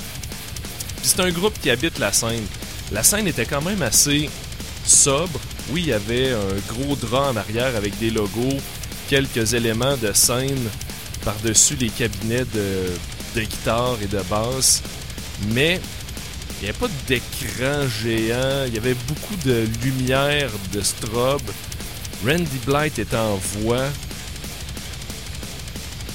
C'est 1.02 1.22
un 1.22 1.32
groupe 1.32 1.58
qui 1.62 1.70
habite 1.70 1.98
la 1.98 2.12
scène. 2.12 2.46
La 2.92 3.02
scène 3.02 3.28
était 3.28 3.46
quand 3.46 3.62
même 3.62 3.82
assez 3.82 4.30
sobre. 4.86 5.40
Oui, 5.72 5.84
il 5.84 5.88
y 5.88 5.94
avait 5.94 6.32
un 6.32 6.74
gros 6.74 6.96
drap 6.98 7.30
en 7.30 7.36
arrière 7.38 7.76
avec 7.78 7.98
des 7.98 8.10
logos, 8.10 8.58
quelques 9.08 9.54
éléments 9.54 9.96
de 9.96 10.12
scène 10.12 10.68
par-dessus 11.24 11.76
les 11.76 11.90
cabinets 11.90 12.46
de, 12.54 12.92
de 13.36 13.42
guitare 13.42 13.98
et 14.02 14.08
de 14.08 14.22
basse, 14.30 14.84
mais 15.54 15.80
il 16.60 16.64
n'y 16.64 16.70
avait 16.70 16.78
pas 16.78 16.88
d'écran 17.08 17.88
géant, 17.88 18.66
il 18.68 18.74
y 18.74 18.78
avait 18.78 18.96
beaucoup 19.08 19.36
de 19.46 19.66
lumière, 19.84 20.50
de 20.74 20.82
strobe. 20.82 21.42
Randy 22.26 22.58
Blight 22.66 22.98
était 23.00 23.16
en 23.16 23.36
voix. 23.36 23.86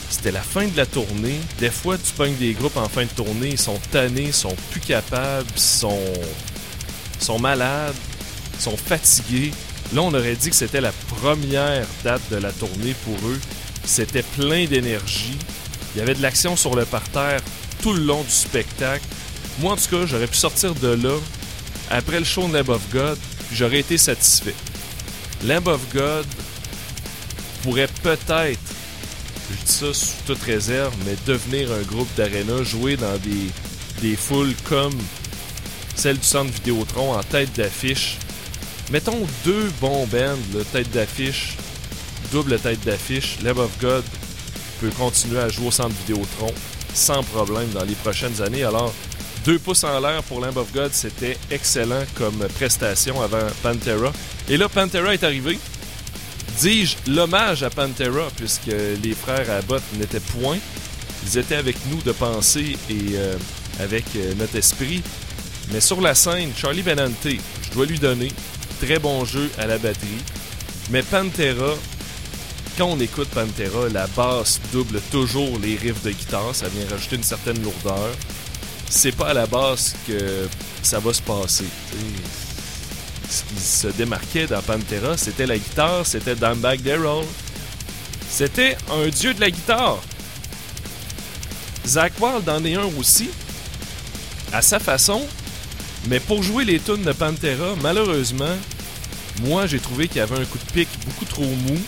C'était 0.09 0.33
la 0.33 0.43
fin 0.43 0.67
de 0.67 0.77
la 0.77 0.87
tournée. 0.87 1.39
Des 1.59 1.71
fois, 1.71 1.97
tu 1.97 2.13
pognes 2.13 2.37
des 2.37 2.53
groupes 2.53 2.77
en 2.77 2.89
fin 2.89 3.05
de 3.05 3.11
tournée, 3.11 3.51
ils 3.51 3.59
sont 3.59 3.79
tannés, 3.91 4.33
sont 4.33 4.57
plus 4.71 4.81
capables, 4.81 5.49
sont, 5.55 6.13
sont 7.19 7.39
malades, 7.39 7.95
sont 8.59 8.77
fatigués. 8.77 9.53
Là, 9.93 10.03
on 10.03 10.13
aurait 10.13 10.37
dit 10.37 10.51
que 10.51 10.57
c'était 10.57 10.81
la 10.81 10.93
première 10.93 11.87
date 12.05 12.23
de 12.31 12.37
la 12.37 12.53
tournée 12.53 12.95
pour 13.05 13.29
eux. 13.29 13.41
C'était 13.85 14.23
plein 14.23 14.67
d'énergie. 14.67 15.39
Il 15.95 15.99
y 15.99 16.03
avait 16.03 16.15
de 16.15 16.23
l'action 16.23 16.57
sur 16.57 16.75
le 16.75 16.85
parterre 16.85 17.41
tout 17.83 17.93
le 17.93 18.03
long 18.05 18.23
du 18.23 18.31
spectacle. 18.31 19.05
Moi, 19.61 19.73
en 19.73 19.77
tout 19.77 19.89
cas, 19.91 20.07
j'aurais 20.07 20.27
pu 20.27 20.37
sortir 20.37 20.75
de 20.75 20.89
là 20.89 21.17
après 21.91 22.21
le 22.21 22.25
show 22.25 22.47
de 22.47 22.53
Lamb 22.55 22.69
of 22.69 22.83
God, 22.93 23.19
j'aurais 23.53 23.81
été 23.81 23.99
satisfait. 23.99 24.55
Lamb 25.45 25.67
of 25.69 25.81
God 25.93 26.27
pourrait 27.63 27.89
peut-être, 28.03 28.59
je 29.51 29.65
dis 29.65 29.73
ça 29.73 29.95
sous 29.95 30.23
toute 30.27 30.43
réserve, 30.43 30.95
mais 31.07 31.17
devenir 31.27 31.73
un 31.73 31.83
groupe 31.83 32.09
d'arena, 32.17 32.63
jouer 32.63 32.97
dans 32.97 33.19
des, 34.03 34.17
foules 34.17 34.55
comme 34.69 34.97
celle 35.95 36.19
du 36.19 36.27
centre 36.27 36.53
Vidéotron 36.53 37.15
en 37.15 37.23
tête 37.23 37.55
d'affiche. 37.57 38.19
Mettons 38.91 39.27
deux 39.45 39.71
bons 39.81 40.07
bands, 40.07 40.37
là, 40.55 40.65
tête 40.73 40.91
d'affiche, 40.91 41.57
double 42.33 42.59
tête 42.59 42.81
d'affiche. 42.85 43.39
Lamb 43.43 43.59
of 43.59 43.71
God 43.81 44.05
peut 44.81 44.91
continuer 44.97 45.41
à 45.41 45.49
jouer 45.49 45.69
au 45.69 45.71
centre 45.71 45.95
Vidéotron 46.07 46.53
sans 46.95 47.23
problème 47.23 47.69
dans 47.71 47.85
les 47.85 47.95
prochaines 47.95 48.43
années. 48.43 48.65
Alors, 48.65 48.93
Deux 49.45 49.59
pouces 49.59 49.85
en 49.85 49.99
l'air 50.01 50.23
pour 50.25 50.41
Lamb 50.41 50.57
of 50.59 50.71
God, 50.73 50.91
c'était 50.93 51.39
excellent 51.51 52.05
comme 52.15 52.47
prestation 52.57 53.23
avant 53.23 53.47
Pantera. 53.63 54.13
Et 54.51 54.57
là, 54.57 54.69
Pantera 54.69 55.15
est 55.15 55.23
arrivé. 55.23 55.59
Dis-je 56.59 56.97
l'hommage 57.09 57.63
à 57.63 57.71
Pantera, 57.71 58.29
puisque 58.37 58.67
les 58.67 59.15
frères 59.15 59.49
Abbott 59.49 59.83
n'étaient 59.97 60.19
point. 60.19 60.59
Ils 61.25 61.39
étaient 61.39 61.55
avec 61.55 61.77
nous 61.89 62.03
de 62.03 62.11
pensée 62.11 62.77
et 62.91 63.15
euh, 63.15 63.37
avec 63.79 64.05
euh, 64.17 64.35
notre 64.35 64.57
esprit. 64.57 65.03
Mais 65.73 65.81
sur 65.81 66.01
la 66.01 66.17
scène, 66.17 66.51
Charlie 66.57 66.83
Benante, 66.83 67.15
je 67.25 67.71
dois 67.73 67.87
lui 67.87 68.01
donner 68.01 68.33
très 68.83 68.99
bon 68.99 69.25
jeu 69.25 69.49
à 69.57 69.67
la 69.67 69.79
batterie. 69.79 70.25
Mais 70.91 71.03
Pantera, 71.03 71.77
quand 72.77 72.87
on 72.87 72.99
écoute 72.99 73.29
Pantera, 73.29 73.89
la 73.89 74.09
basse 74.09 74.61
double 74.73 75.01
toujours 75.13 75.61
les 75.61 75.77
riffs 75.77 76.03
de 76.03 76.11
guitare, 76.11 76.57
ça 76.57 76.67
vient 76.69 76.89
rajouter 76.91 77.15
une 77.15 77.23
certaine 77.23 77.63
lourdeur. 77.63 78.11
C'est 78.89 79.15
pas 79.15 79.29
à 79.29 79.35
la 79.35 79.47
basse 79.47 79.95
que 80.09 80.49
ça 80.83 80.99
va 80.99 81.13
se 81.13 81.23
passer. 81.23 81.67
Ce 83.31 83.45
qui 83.45 83.61
se 83.61 83.87
démarquait 83.87 84.49
dans 84.49 84.61
Pantera, 84.61 85.17
c'était 85.17 85.47
la 85.47 85.57
guitare, 85.57 86.05
c'était 86.05 86.35
Dimebag 86.35 86.83
Darrell. 86.83 87.25
C'était 88.29 88.77
un 88.91 89.09
dieu 89.09 89.35
de 89.35 89.41
la 89.41 89.51
guitare. 89.53 90.01
Zach 91.87 92.13
Wild 92.21 92.49
en 92.49 92.65
est 92.65 92.75
un 92.75 92.89
aussi, 92.99 93.31
à 94.53 94.63
sa 94.63 94.81
façon, 94.81 95.23
mais 96.09 96.19
pour 96.19 96.43
jouer 96.43 96.65
les 96.65 96.81
tunes 96.81 97.03
de 97.03 97.13
Pantera, 97.13 97.77
malheureusement, 97.81 98.57
moi 99.43 99.67
j'ai 99.67 99.79
trouvé 99.79 100.09
qu'il 100.09 100.19
y 100.19 100.21
avait 100.21 100.39
un 100.39 100.45
coup 100.45 100.59
de 100.59 100.73
pic 100.73 100.89
beaucoup 101.07 101.25
trop 101.25 101.45
mou, 101.45 101.79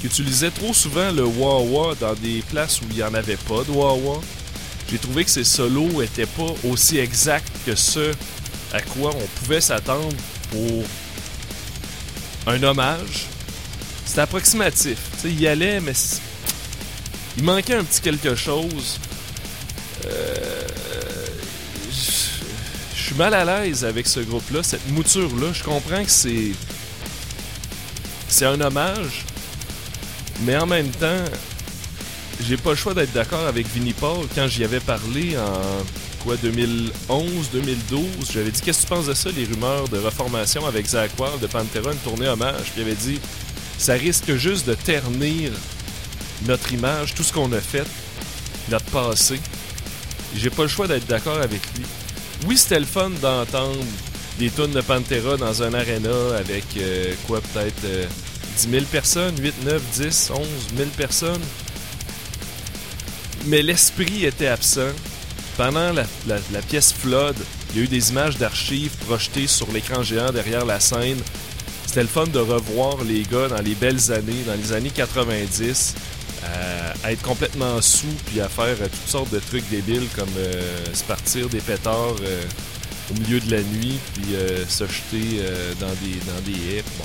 qu'il 0.00 0.10
utilisait 0.10 0.50
trop 0.50 0.74
souvent 0.74 1.12
le 1.12 1.24
wah-wah 1.24 1.94
dans 2.00 2.14
des 2.14 2.42
places 2.50 2.80
où 2.80 2.86
il 2.90 2.96
n'y 2.96 3.02
en 3.04 3.14
avait 3.14 3.36
pas 3.36 3.62
de 3.62 3.70
wah-wah. 3.70 4.20
J'ai 4.90 4.98
trouvé 4.98 5.24
que 5.24 5.30
ses 5.30 5.44
solos 5.44 6.00
n'étaient 6.00 6.26
pas 6.26 6.52
aussi 6.68 6.98
exacts 6.98 7.52
que 7.64 7.76
ce 7.76 8.12
à 8.72 8.80
quoi 8.80 9.10
on 9.14 9.40
pouvait 9.40 9.60
s'attendre 9.60 10.08
pour 10.52 10.84
un 12.46 12.62
hommage. 12.62 13.26
C'était 14.04 14.20
approximatif. 14.20 14.98
Tu 15.14 15.20
sais, 15.22 15.28
il 15.30 15.40
y 15.40 15.46
allait, 15.48 15.80
mais 15.80 15.92
il 17.38 17.44
manquait 17.44 17.74
un 17.74 17.84
petit 17.84 18.00
quelque 18.00 18.34
chose. 18.34 18.98
Euh, 20.06 20.66
je- 21.90 22.32
Je 22.94 23.02
suis 23.08 23.14
mal 23.16 23.34
à 23.34 23.44
l'aise 23.44 23.84
avec 23.84 24.06
ce 24.06 24.20
groupe-là, 24.20 24.62
cette 24.62 24.88
mouture-là. 24.90 25.48
Je 25.52 25.62
comprends 25.64 26.04
que 26.04 26.10
c'est. 26.10 26.52
C'est 28.28 28.46
un 28.46 28.60
hommage, 28.60 29.24
mais 30.44 30.56
en 30.56 30.66
même 30.66 30.88
temps, 30.88 31.24
j'ai 32.46 32.56
pas 32.56 32.70
le 32.70 32.76
choix 32.76 32.94
d'être 32.94 33.12
d'accord 33.12 33.46
avec 33.46 33.66
Vinnie 33.66 33.92
Paul 33.92 34.26
quand 34.34 34.46
j'y 34.48 34.64
avais 34.64 34.80
parlé 34.80 35.36
en 35.36 35.84
quoi 36.22 36.36
2011, 36.36 37.50
2012. 37.52 38.04
J'avais 38.32 38.50
dit 38.50 38.60
qu'est-ce 38.60 38.82
que 38.82 38.82
tu 38.82 38.88
penses 38.88 39.06
de 39.06 39.14
ça, 39.14 39.30
les 39.30 39.44
rumeurs 39.44 39.88
de 39.88 39.98
reformation 39.98 40.66
avec 40.66 40.86
Zach 40.86 41.10
de 41.40 41.46
Pantera, 41.46 41.92
une 41.92 41.98
tournée 41.98 42.28
hommage? 42.28 42.70
Puis 42.72 42.74
il 42.78 42.82
avait 42.82 42.94
dit 42.94 43.20
ça 43.78 43.94
risque 43.94 44.34
juste 44.36 44.66
de 44.66 44.74
ternir 44.74 45.52
notre 46.46 46.72
image, 46.72 47.14
tout 47.14 47.22
ce 47.22 47.32
qu'on 47.32 47.52
a 47.52 47.60
fait, 47.60 47.86
notre 48.70 48.84
passé. 48.86 49.40
J'ai 50.36 50.50
pas 50.50 50.62
le 50.62 50.68
choix 50.68 50.86
d'être 50.86 51.06
d'accord 51.06 51.38
avec 51.38 51.60
lui. 51.76 51.84
Oui, 52.46 52.56
c'était 52.56 52.80
le 52.80 52.86
fun 52.86 53.10
d'entendre 53.20 53.84
des 54.38 54.50
tunes 54.50 54.72
de 54.72 54.80
Pantera 54.80 55.36
dans 55.36 55.62
un 55.62 55.74
arena 55.74 56.36
avec 56.38 56.64
euh, 56.76 57.14
quoi, 57.26 57.40
peut-être 57.40 57.84
euh, 57.84 58.06
10 58.58 58.70
000 58.70 58.84
personnes, 58.86 59.34
8, 59.40 59.64
9, 59.64 59.82
10, 59.94 60.30
11 60.34 60.46
000 60.76 60.88
personnes. 60.96 61.42
Mais 63.46 63.62
l'esprit 63.62 64.24
était 64.24 64.46
absent. 64.46 64.92
Pendant 65.56 65.92
la, 65.92 66.04
la- 66.26 66.38
la 66.52 66.62
pièce 66.62 66.92
Flood, 66.92 67.36
il 67.70 67.76
y 67.76 67.80
a 67.80 67.84
eu 67.84 67.88
des 67.88 68.10
images 68.10 68.38
d'archives 68.38 68.92
projetées 69.06 69.46
sur 69.46 69.70
l'écran 69.72 70.02
géant 70.02 70.30
derrière 70.32 70.64
la 70.64 70.80
scène. 70.80 71.18
C'était 71.86 72.02
le 72.02 72.08
fun 72.08 72.26
de 72.26 72.38
revoir 72.38 73.02
les 73.04 73.22
gars 73.22 73.48
dans 73.48 73.60
les 73.60 73.74
belles 73.74 74.12
années, 74.12 74.42
dans 74.46 74.54
les 74.54 74.72
années 74.72 74.90
90, 74.90 75.94
euh, 76.44 76.92
à 77.04 77.12
être 77.12 77.22
complètement 77.22 77.80
sous 77.82 78.06
puis 78.26 78.40
à 78.40 78.48
faire 78.48 78.76
euh, 78.80 78.88
toutes 78.90 79.08
sortes 79.10 79.30
de 79.30 79.38
trucs 79.38 79.68
débiles 79.68 80.06
comme 80.16 80.28
euh, 80.38 80.84
se 80.94 81.04
partir 81.04 81.48
des 81.48 81.60
pétards 81.60 82.14
au 83.10 83.14
milieu 83.20 83.38
de 83.40 83.50
la 83.50 83.62
nuit 83.62 83.98
puis 84.14 84.34
se 84.68 84.84
jeter 84.86 85.42
dans 85.80 85.88
des 85.88 86.16
dans 86.26 86.40
des 86.46 86.76
haies. 86.76 86.84
Bon, 86.98 87.04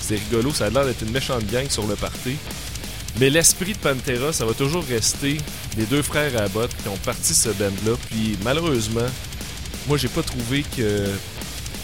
c'est 0.00 0.16
rigolo, 0.16 0.52
ça 0.52 0.66
a 0.66 0.70
l'air 0.70 0.84
d'être 0.84 1.02
une 1.02 1.10
méchante 1.10 1.44
gang 1.50 1.68
sur 1.68 1.86
le 1.86 1.96
party. 1.96 2.36
Mais 3.18 3.28
l'esprit 3.28 3.72
de 3.72 3.78
Pantera, 3.78 4.32
ça 4.32 4.44
va 4.46 4.54
toujours 4.54 4.84
rester 4.84 5.38
les 5.76 5.84
deux 5.84 6.02
frères 6.02 6.40
Abbott 6.40 6.70
qui 6.82 6.88
ont 6.88 6.96
parti 6.98 7.34
ce 7.34 7.48
band-là. 7.50 7.96
Puis 8.08 8.38
malheureusement, 8.44 9.06
moi 9.86 9.98
j'ai 9.98 10.08
pas 10.08 10.22
trouvé 10.22 10.64
que 10.76 11.08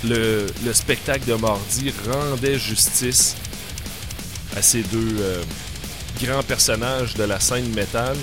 le, 0.04 0.46
le 0.64 0.72
spectacle 0.72 1.26
de 1.26 1.34
mardi 1.34 1.92
rendait 2.08 2.58
justice 2.58 3.36
à 4.56 4.62
ces 4.62 4.82
deux 4.82 5.16
euh, 5.20 5.42
grands 6.22 6.42
personnages 6.42 7.14
de 7.14 7.24
la 7.24 7.40
scène 7.40 7.68
métal. 7.74 8.16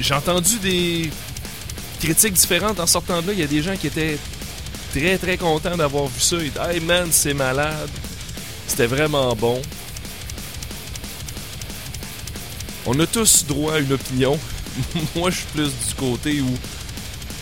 J'ai 0.00 0.14
entendu 0.14 0.58
des 0.58 1.10
critiques 2.00 2.34
différentes 2.34 2.80
en 2.80 2.86
sortant 2.86 3.22
de 3.22 3.28
là. 3.28 3.32
Il 3.32 3.40
y 3.40 3.42
a 3.42 3.46
des 3.46 3.62
gens 3.62 3.76
qui 3.76 3.86
étaient 3.88 4.18
très 4.92 5.18
très 5.18 5.36
contents 5.36 5.76
d'avoir 5.76 6.06
vu 6.06 6.20
ça. 6.20 6.36
Ils 6.36 6.50
disaient 6.50 6.74
Hey 6.74 6.80
man, 6.80 7.08
c'est 7.10 7.34
malade. 7.34 7.90
C'était 8.66 8.86
vraiment 8.86 9.34
bon. 9.34 9.60
On 12.86 12.98
a 13.00 13.06
tous 13.06 13.44
droit 13.46 13.74
à 13.74 13.78
une 13.78 13.92
opinion. 13.92 14.38
Moi, 15.16 15.30
je 15.30 15.36
suis 15.36 15.46
plus 15.46 15.68
du 15.68 15.94
côté 15.96 16.40
où, 16.40 16.54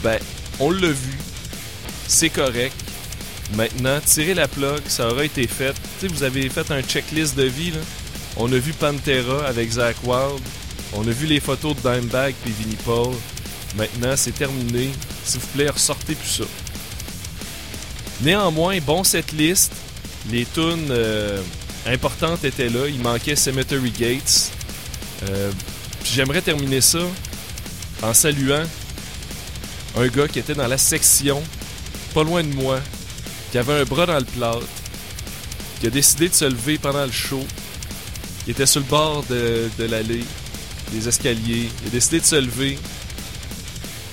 ben, 0.03 0.19
on 0.61 0.71
l'a 0.71 0.89
vu, 0.89 1.19
c'est 2.07 2.31
correct. 2.31 2.75
Maintenant, 3.55 4.01
tirez 4.05 4.35
la 4.35 4.49
plug, 4.49 4.81
ça 4.89 5.09
aura 5.09 5.25
été 5.25 5.47
fait. 5.47 5.75
Tu 5.75 5.81
sais, 6.01 6.07
vous 6.09 6.23
avez 6.23 6.49
fait 6.49 6.71
un 6.71 6.83
checklist 6.83 7.37
de 7.37 7.45
vie, 7.45 7.73
là. 7.73 7.81
On 8.37 8.53
a 8.53 8.57
vu 8.57 8.73
Pantera 8.73 9.47
avec 9.47 9.71
Zach 9.71 9.97
Wild. 10.05 10.41
On 10.93 11.07
a 11.07 11.11
vu 11.11 11.27
les 11.27 11.41
photos 11.41 11.77
de 11.77 11.81
Dimebag 11.81 12.35
puis 12.43 12.53
Vinnie 12.59 12.79
Paul. 12.85 13.15
Maintenant, 13.77 14.15
c'est 14.17 14.33
terminé. 14.33 14.91
S'il 15.25 15.41
vous 15.41 15.47
plaît, 15.49 15.71
ressortez 15.71 16.15
plus 16.15 16.29
ça. 16.29 16.45
Néanmoins, 18.23 18.79
bon 18.81 19.05
cette 19.05 19.33
liste. 19.33 19.73
Les 20.31 20.47
tunes 20.47 20.89
euh, 20.91 21.41
importantes 21.87 22.45
étaient 22.45 22.69
là. 22.69 22.89
Il 22.89 23.01
manquait 23.01 23.37
Cemetery 23.37 23.91
Gates. 23.91 24.51
Euh, 25.29 25.51
J'aimerais 26.05 26.43
terminer 26.43 26.81
ça 26.81 27.01
en 28.03 28.13
saluant 28.13 28.65
un 29.97 30.07
gars 30.09 30.29
qui 30.29 30.39
était 30.39 30.55
dans 30.55 30.67
la 30.67 30.79
section, 30.79 31.43
pas 32.13 32.23
loin 32.23 32.43
de 32.43 32.53
moi, 32.55 32.81
qui 33.51 33.59
avait 33.59 33.81
un 33.81 33.85
bras 33.85 34.07
dans 34.07 34.19
le 34.19 34.25
plâtre, 34.25 34.67
qui 35.81 35.87
a 35.87 35.91
décidé 35.91 36.29
de 36.29 36.35
se 36.35 36.45
lever 36.45 36.79
pendant 36.79 37.05
le 37.07 37.13
show. 37.13 37.45
Il 38.47 38.51
était 38.51 38.67
sur 38.67 38.81
le 38.81 38.87
bord 38.87 39.25
de, 39.31 39.71
l'allée, 39.79 40.25
des 40.93 41.09
escaliers. 41.09 41.71
Il 41.83 41.89
a 41.89 41.91
décidé 41.91 42.21
de 42.21 42.27
se 42.27 42.37
lever. 42.37 42.79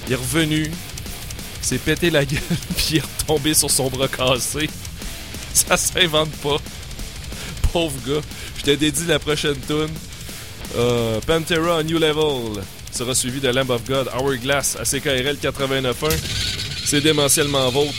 Il 0.07 0.13
est 0.13 0.15
revenu, 0.15 0.71
s'est 1.61 1.77
pété 1.77 2.09
la 2.09 2.23
gueule, 2.25 2.39
puis 2.75 2.85
il 2.91 2.97
est 2.97 3.03
retombé 3.19 3.53
sur 3.53 3.69
son 3.69 3.89
bras 3.89 4.07
cassé. 4.07 4.69
Ça 5.53 5.77
s'invente 5.77 6.31
pas. 6.37 6.57
Pauvre 7.71 7.97
gars. 8.07 8.21
Je 8.57 8.63
te 8.63 8.71
dédie 8.71 9.05
la 9.07 9.19
prochaine 9.19 9.57
tune. 9.67 9.89
Euh, 10.75 11.19
Pantera 11.21 11.83
New 11.83 11.97
Level 11.99 12.63
sera 12.91 13.15
suivi 13.15 13.39
de 13.39 13.49
Lamb 13.49 13.69
of 13.69 13.85
God 13.85 14.09
Hourglass 14.17 14.77
à 14.79 14.83
CKRL 14.83 15.37
89.1. 15.41 15.93
C'est 16.85 17.01
démentiellement 17.01 17.69
vôtre. 17.69 17.93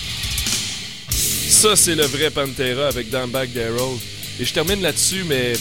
Ça, 1.10 1.76
c'est 1.76 1.94
le 1.94 2.04
vrai 2.04 2.30
Pantera 2.30 2.88
avec 2.88 3.10
Dimebag 3.10 3.52
Darrell. 3.52 3.96
Et 4.40 4.44
je 4.44 4.52
termine 4.52 4.80
là-dessus, 4.82 5.24
mais 5.24 5.52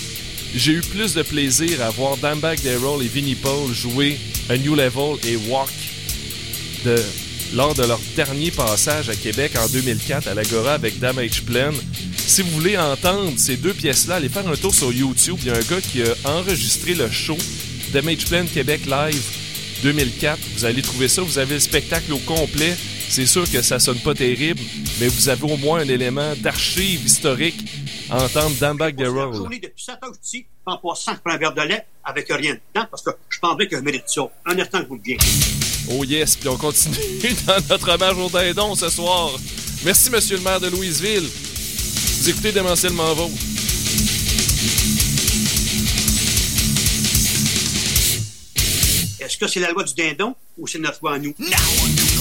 j'ai 0.56 0.74
eu 0.74 0.82
plus 0.82 1.14
de 1.14 1.22
plaisir 1.22 1.82
à 1.82 1.90
voir 1.90 2.18
Dimebag 2.18 2.60
Darrell 2.62 3.04
et 3.04 3.08
Vinnie 3.08 3.36
Paul 3.36 3.74
jouer 3.74 4.18
A 4.50 4.58
New 4.58 4.76
Level 4.76 5.18
et 5.26 5.36
Walk 5.50 5.70
de, 6.86 6.96
lors 7.54 7.74
de 7.76 7.84
leur 7.84 8.00
dernier 8.16 8.52
passage 8.52 9.10
à 9.10 9.16
Québec 9.16 9.54
en 9.58 9.68
2004 9.68 10.28
à 10.28 10.34
l'Agora 10.34 10.74
avec 10.74 11.00
Damage 11.00 11.44
Plan. 11.44 11.72
Si 12.16 12.42
vous 12.42 12.52
voulez 12.52 12.78
entendre 12.78 13.34
ces 13.38 13.58
deux 13.58 13.74
pièces-là, 13.74 14.16
allez 14.16 14.30
faire 14.30 14.48
un 14.48 14.56
tour 14.56 14.74
sur 14.74 14.92
YouTube. 14.92 15.38
Il 15.42 15.48
y 15.48 15.52
a 15.52 15.56
un 15.56 15.62
gars 15.62 15.82
qui 15.82 16.02
a 16.02 16.14
enregistré 16.26 16.94
le 16.94 17.10
show 17.10 17.38
Damage 17.92 18.26
Plan 18.28 18.46
Québec 18.46 18.82
Live 18.86 19.24
2004. 19.84 20.40
Vous 20.56 20.66
allez 20.66 20.82
trouver 20.82 21.08
ça. 21.08 21.22
Vous 21.22 21.38
avez 21.38 21.56
le 21.56 21.60
spectacle 21.60 22.14
au 22.14 22.20
complet. 22.20 22.76
C'est 23.10 23.26
sûr 23.26 23.50
que 23.52 23.62
ça 23.62 23.80
sonne 23.80 24.00
pas 24.00 24.14
terrible, 24.14 24.62
mais 25.02 25.10
vous 25.10 25.28
avez 25.28 25.44
au 25.44 25.58
moins 25.58 25.82
un 25.82 25.90
élément 25.90 26.34
d'archive 26.38 27.06
historique 27.06 27.60
à 28.10 28.24
entendre 28.24 28.56
Dimebag 28.56 28.98
La 28.98 29.08
Darrell. 29.08 29.42
Journée 30.68 30.68
depuis 30.68 30.68
7 30.68 30.68
heures 30.68 30.68
ici, 30.68 30.68
en 30.68 30.78
passant, 30.78 31.14
je 31.14 31.20
prends 31.20 31.34
un 31.34 31.38
verre 31.38 31.54
de 31.54 31.62
lait 31.62 31.86
avec 32.04 32.28
rien 32.30 32.54
dedans 32.54 32.88
parce 32.90 33.04
que 33.04 33.12
je 33.30 33.40
pensais 33.40 33.68
que 33.68 33.78
je 33.78 33.82
mérite 33.82 34.04
ça. 34.08 34.22
Un 34.46 34.60
instant 34.60 34.84
que 34.84 34.88
vous 34.88 34.96
le 34.96 35.02
dites. 35.02 35.22
Oh 35.92 36.04
yes, 36.04 36.36
puis 36.36 36.50
on 36.50 36.58
continue 36.58 36.96
dans 37.48 37.58
notre 37.70 37.90
hommage 37.90 38.18
au 38.18 38.30
dindon 38.30 38.76
ce 38.76 38.90
soir. 38.90 39.32
Merci, 39.84 40.10
monsieur 40.10 40.38
le 40.38 40.44
maire 40.44 40.60
de 40.60 40.68
Louisville. 40.68 41.28
Vous 42.20 42.30
écoutez 42.30 42.52
Démentiellement 42.52 43.14
Vôtre. 43.14 43.34
Est-ce 49.20 49.38
que 49.38 49.48
c'est 49.48 49.60
la 49.60 49.72
loi 49.72 49.84
du 49.84 49.94
dindon 49.94 50.36
ou 50.58 50.68
c'est 50.68 50.80
notre 50.80 51.00
loi 51.02 51.14
à 51.14 51.20
nous? 51.20 51.34
What 51.40 52.21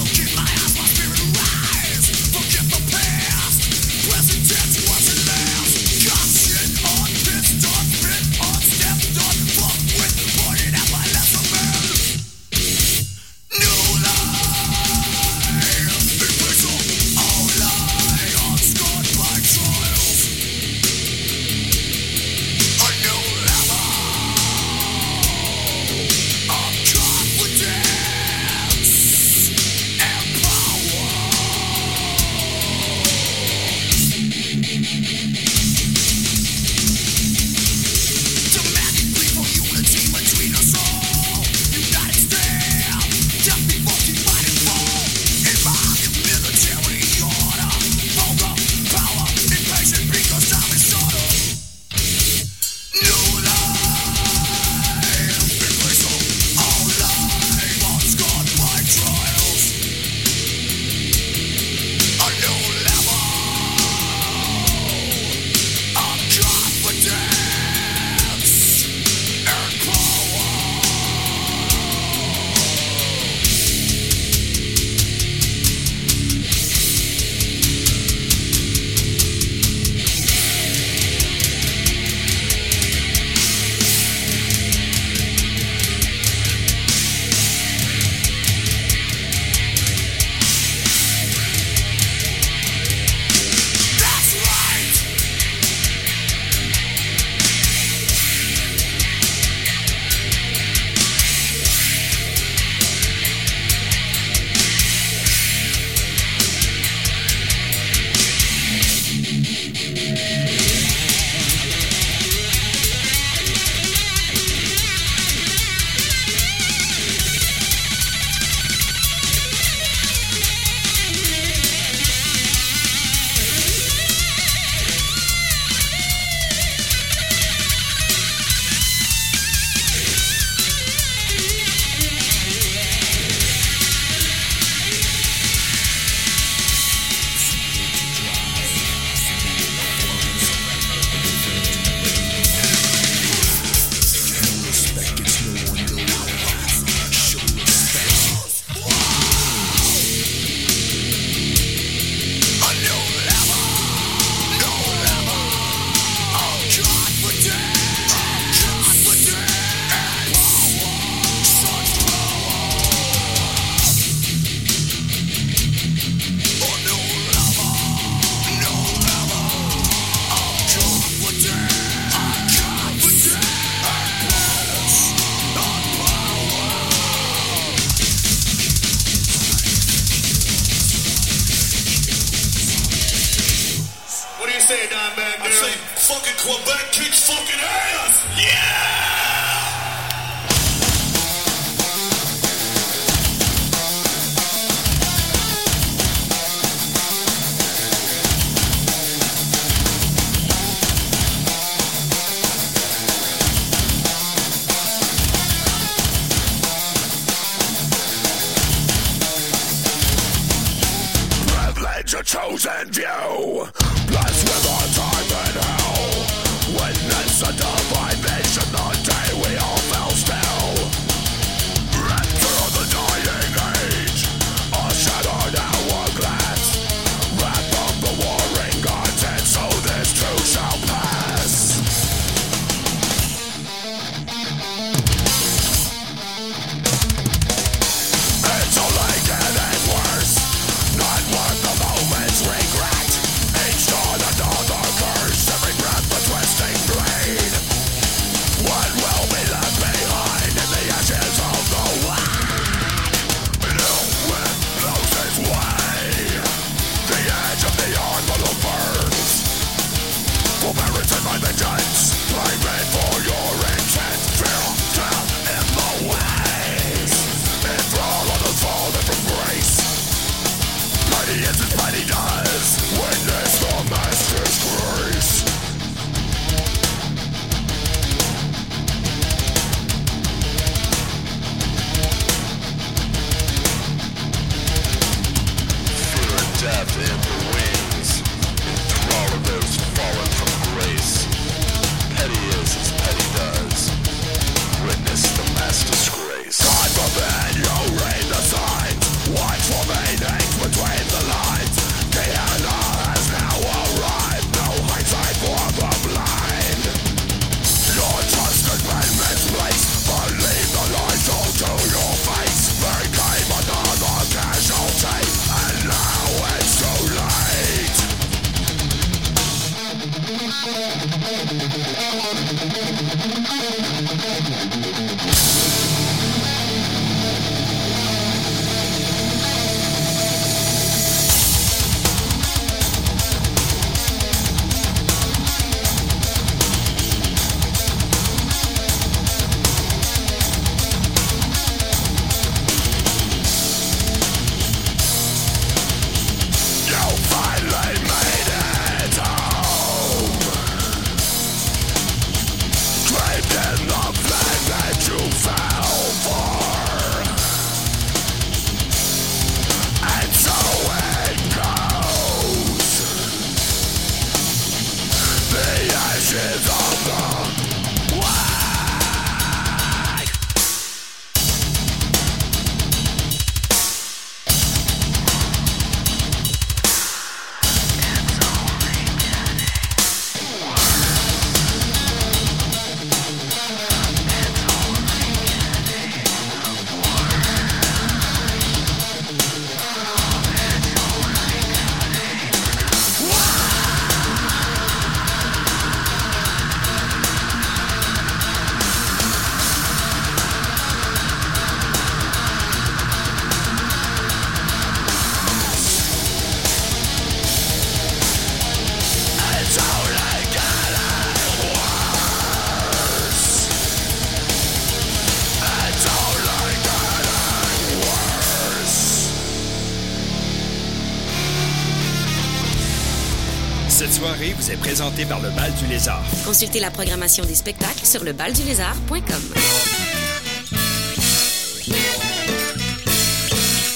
Consultez 426.50 426.80
la 426.80 426.90
programmation 426.90 427.44
des 427.44 427.54
spectacles 427.54 428.04
sur 428.04 428.24
lebaldulézard.com. 428.24 429.42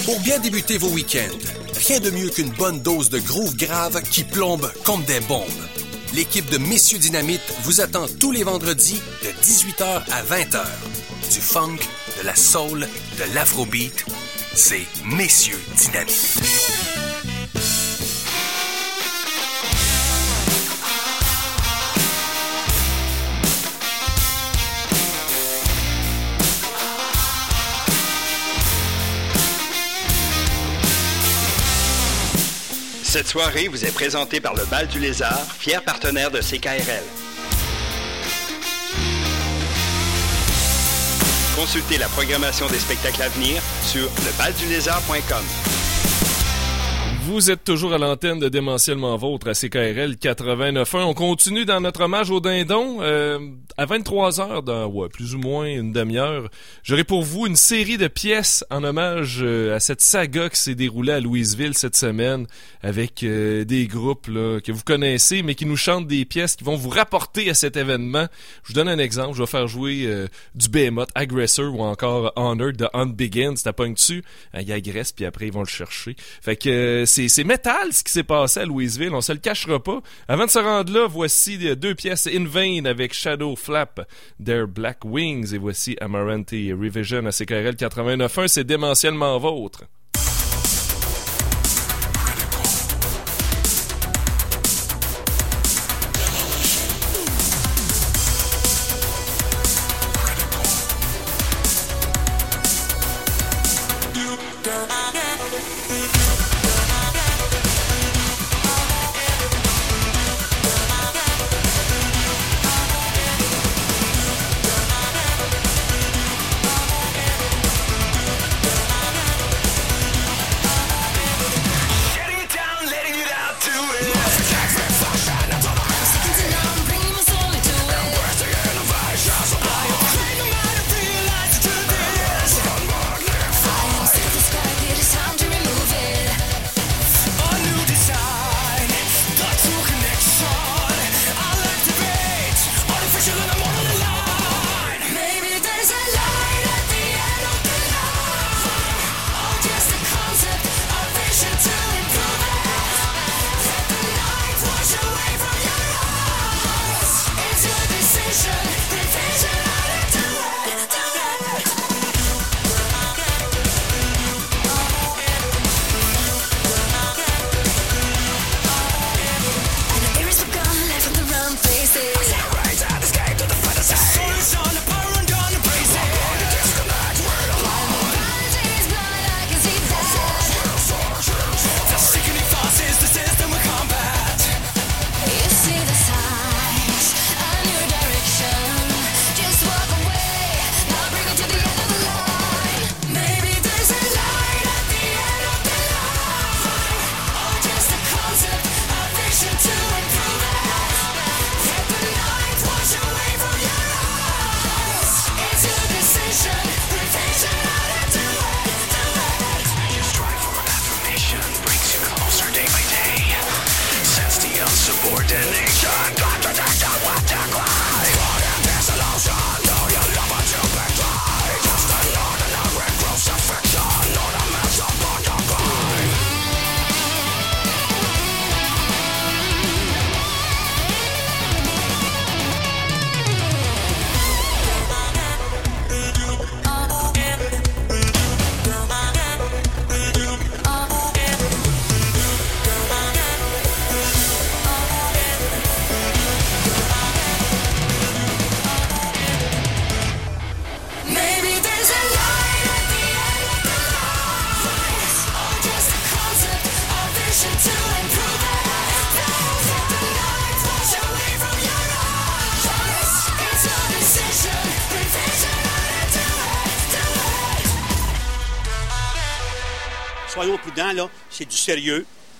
Pour 0.05 0.19
bien 0.21 0.39
débuter 0.39 0.77
vos 0.77 0.87
week-ends, 0.87 1.37
rien 1.85 1.99
de 1.99 2.11
mieux 2.11 2.29
qu'une 2.29 2.51
bonne 2.51 2.79
dose 2.79 3.09
de 3.09 3.19
groove 3.19 3.57
grave 3.57 4.01
qui 4.03 4.23
plombe 4.23 4.71
comme 4.85 5.03
des 5.03 5.19
bombes. 5.19 5.43
L'équipe 6.13 6.49
de 6.49 6.57
Messieurs 6.57 6.97
Dynamite 6.97 7.41
vous 7.63 7.81
attend 7.81 8.05
tous 8.21 8.31
les 8.31 8.43
vendredis 8.43 9.01
de 9.21 9.31
18h 9.45 10.03
à 10.09 10.23
20h. 10.23 10.63
Du 11.33 11.41
funk, 11.41 11.79
de 12.21 12.25
la 12.25 12.35
soul, 12.35 12.87
de 13.17 13.33
l'afrobeat, 13.33 14.05
c'est 14.53 14.85
Messieurs 15.03 15.59
Dynamite. 15.75 16.44
Cette 33.15 33.29
soirée 33.29 33.69
vous 33.69 33.85
est 33.85 33.93
présentée 33.93 34.41
par 34.41 34.53
le 34.55 34.65
Bal 34.65 34.89
du 34.89 34.99
Lézard, 34.99 35.39
fier 35.57 35.81
partenaire 35.81 36.31
de 36.31 36.41
CKRL. 36.41 37.01
Consultez 41.55 41.97
la 41.97 42.09
programmation 42.09 42.67
des 42.67 42.77
spectacles 42.77 43.21
à 43.21 43.29
venir 43.29 43.61
sur 43.83 44.09
lebaldulézard.com. 44.25 45.45
Vous 47.25 47.49
êtes 47.49 47.63
toujours 47.63 47.93
à 47.93 47.97
l'antenne 47.97 48.37
de 48.37 48.49
Démentiellement 48.49 49.15
Vôtre 49.15 49.47
à 49.47 49.53
CKRL 49.53 50.17
89.1. 50.21 51.05
On 51.05 51.13
continue 51.13 51.63
dans 51.63 51.79
notre 51.79 52.01
hommage 52.01 52.29
au 52.29 52.41
dindon. 52.41 52.97
Euh, 52.99 53.39
à 53.77 53.85
23h, 53.85 54.63
dans 54.63 54.87
ouais, 54.87 55.09
plus 55.09 55.35
ou 55.35 55.39
moins 55.39 55.65
une 55.65 55.91
demi-heure, 55.91 56.49
j'aurai 56.83 57.03
pour 57.03 57.23
vous 57.23 57.45
une 57.45 57.57
série 57.57 57.97
de 57.97 58.07
pièces 58.07 58.63
en 58.69 58.83
hommage 58.85 59.39
euh, 59.41 59.75
à 59.75 59.81
cette 59.81 59.99
saga 59.99 60.49
qui 60.49 60.59
s'est 60.59 60.75
déroulée 60.75 61.11
à 61.11 61.19
Louisville 61.19 61.73
cette 61.73 61.97
semaine 61.97 62.47
avec 62.81 63.23
euh, 63.23 63.65
des 63.65 63.87
groupes 63.87 64.27
là, 64.27 64.61
que 64.61 64.71
vous 64.71 64.83
connaissez 64.85 65.43
mais 65.43 65.55
qui 65.55 65.65
nous 65.65 65.75
chantent 65.75 66.07
des 66.07 66.23
pièces 66.23 66.55
qui 66.55 66.63
vont 66.63 66.77
vous 66.77 66.89
rapporter 66.89 67.49
à 67.49 67.53
cet 67.53 67.75
événement. 67.75 68.27
Je 68.63 68.69
vous 68.69 68.73
donne 68.75 68.87
un 68.87 68.97
exemple. 68.97 69.35
Je 69.35 69.41
vais 69.41 69.47
faire 69.47 69.67
jouer 69.67 70.03
euh, 70.05 70.27
du 70.55 70.69
Behemoth, 70.69 71.09
Aggressor 71.13 71.75
ou 71.75 71.81
encore 71.81 72.31
Honored 72.37 72.77
de 72.77 72.87
Hunt 72.93 73.07
Begins. 73.07 73.55
T'as 73.61 73.73
pas 73.73 73.87
dessus, 73.89 74.23
hein, 74.53 74.61
il 74.61 74.71
agresse 74.71 75.11
puis 75.11 75.25
après 75.25 75.47
ils 75.47 75.53
vont 75.53 75.63
le 75.63 75.67
chercher. 75.67 76.15
Fait 76.41 76.55
que 76.55 77.03
c'est 77.05 77.27
c'est 77.27 77.43
métal 77.43 77.91
ce 77.91 78.03
qui 78.03 78.11
s'est 78.11 78.23
passé 78.23 78.61
à 78.61 78.65
Louisville, 78.65 79.13
on 79.13 79.21
se 79.21 79.33
le 79.33 79.39
cachera 79.39 79.83
pas. 79.83 80.01
Avant 80.29 80.45
de 80.45 80.51
se 80.51 80.59
rendre 80.59 80.93
là, 80.93 81.07
voici 81.07 81.57
deux 81.75 81.95
pièces 81.95 82.27
In 82.27 82.45
Vain 82.45 82.85
avec 82.85 83.13
Shadow 83.13 83.55
Flap, 83.65 84.07
Their 84.43 84.67
Black 84.67 85.03
Wings 85.03 85.53
et 85.53 85.57
voici 85.57 85.97
Amaranth 85.99 86.51
Revision 86.51 87.25
à 87.25 87.31
CKRL 87.31 87.75
89.1, 87.75 88.47
c'est 88.47 88.63
démentiellement 88.63 89.37
vôtre. 89.39 89.85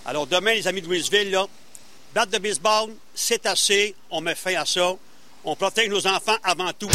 Alors 0.04 0.26
demain, 0.26 0.54
les 0.54 0.68
amis 0.68 0.80
de 0.80 0.86
Louisville, 0.86 1.30
là, 1.30 2.26
de 2.26 2.38
baseball, 2.38 2.90
c'est 3.14 3.44
assez, 3.46 3.94
on 4.10 4.20
met 4.20 4.34
fin 4.34 4.54
à 4.54 4.64
ça. 4.64 4.94
On 5.44 5.56
protège 5.56 5.88
nos 5.88 6.06
enfants 6.06 6.36
avant 6.42 6.72
tout. 6.72 6.90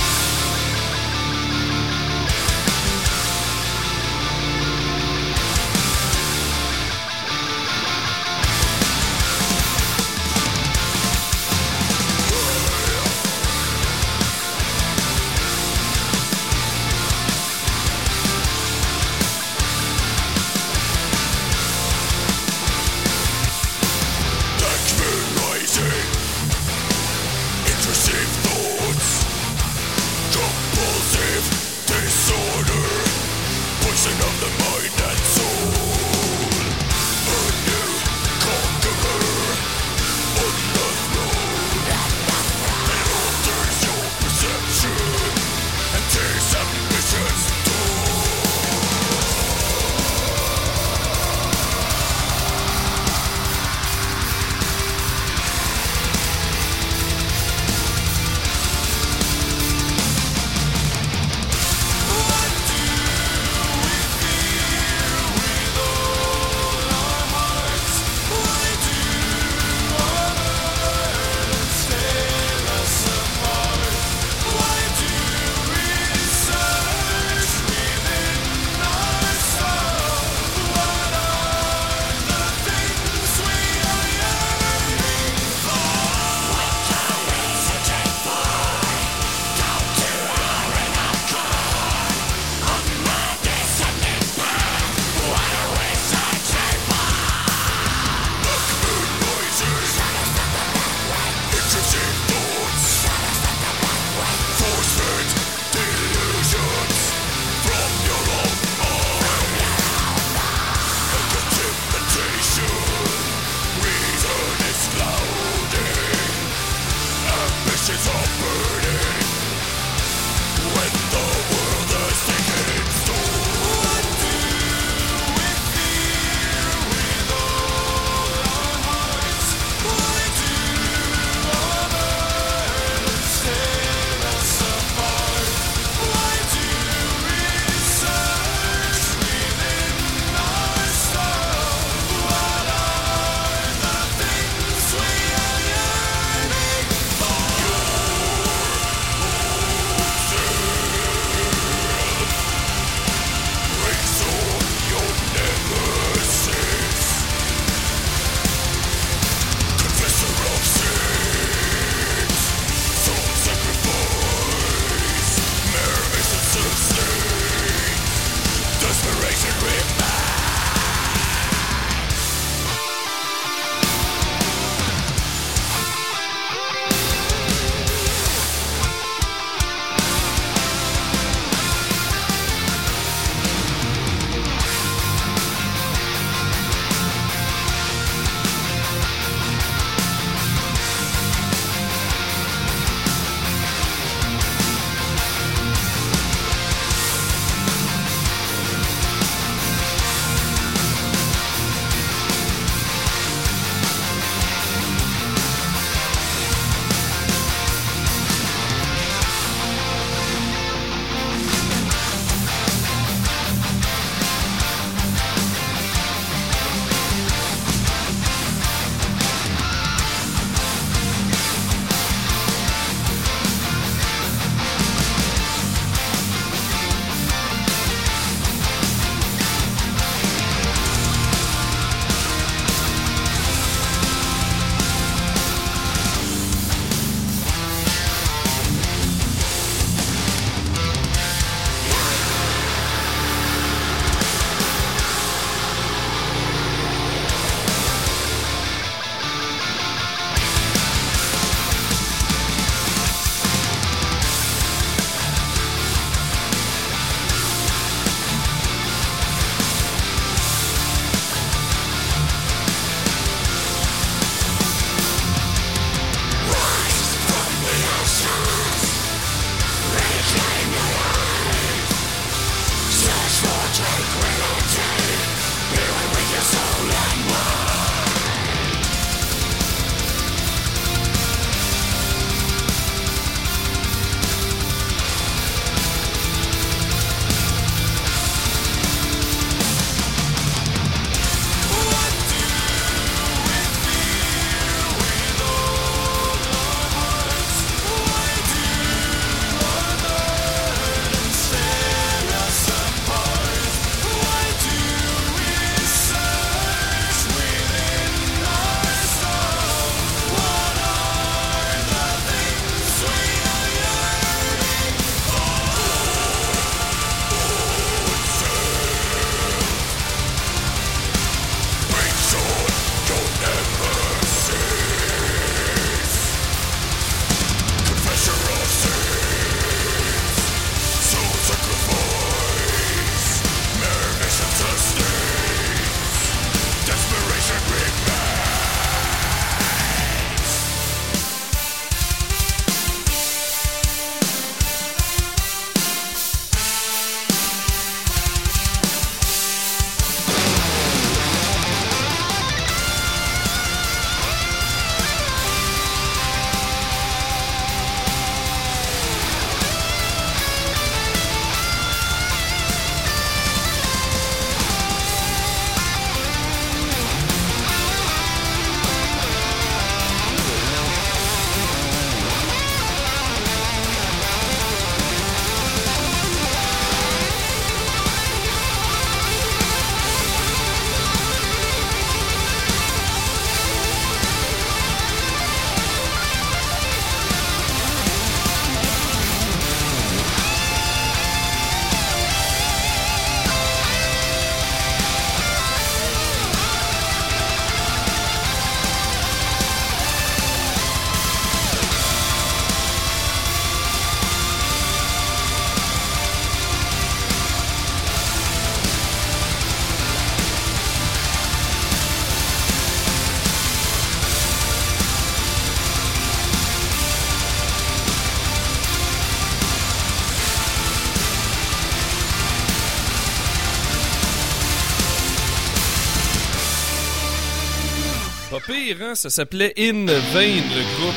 Hein? 429.02 429.16
Ça 429.16 429.30
s'appelait 429.30 429.74
In 429.78 430.06
Vain, 430.06 430.56
le 430.56 430.98
groupe. 430.98 431.14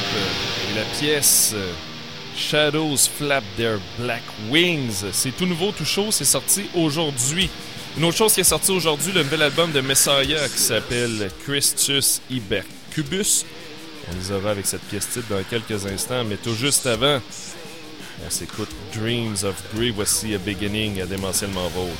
la 0.76 0.84
pièce 0.98 1.52
euh, 1.54 1.72
Shadows 2.36 2.96
Flap 2.96 3.44
Their 3.56 3.78
Black 3.98 4.22
Wings. 4.50 5.04
C'est 5.12 5.34
tout 5.36 5.46
nouveau, 5.46 5.72
tout 5.72 5.84
chaud, 5.84 6.10
c'est 6.10 6.24
sorti 6.24 6.64
aujourd'hui. 6.74 7.48
Une 7.96 8.04
autre 8.04 8.16
chose 8.18 8.34
qui 8.34 8.40
est 8.40 8.44
sortie 8.44 8.72
aujourd'hui, 8.72 9.12
le 9.12 9.22
nouvel 9.22 9.42
album 9.42 9.72
de 9.72 9.80
Messiah 9.80 10.48
qui 10.48 10.58
s'appelle 10.60 11.30
Christus 11.44 12.20
Ibercubus. 12.30 13.44
On 14.10 14.16
les 14.16 14.32
aura 14.32 14.50
avec 14.50 14.66
cette 14.66 14.82
pièce 14.82 15.08
titre 15.08 15.28
dans 15.30 15.42
quelques 15.44 15.86
instants, 15.86 16.24
mais 16.24 16.36
tout 16.36 16.54
juste 16.54 16.86
avant, 16.86 17.20
on 18.26 18.30
s'écoute 18.30 18.68
Dreams 18.94 19.36
of 19.44 19.54
Grey. 19.74 19.90
Voici 19.90 20.34
A 20.34 20.38
Beginning 20.38 21.00
à 21.00 21.06
démentiellement 21.06 21.68
vôtre. 21.68 21.92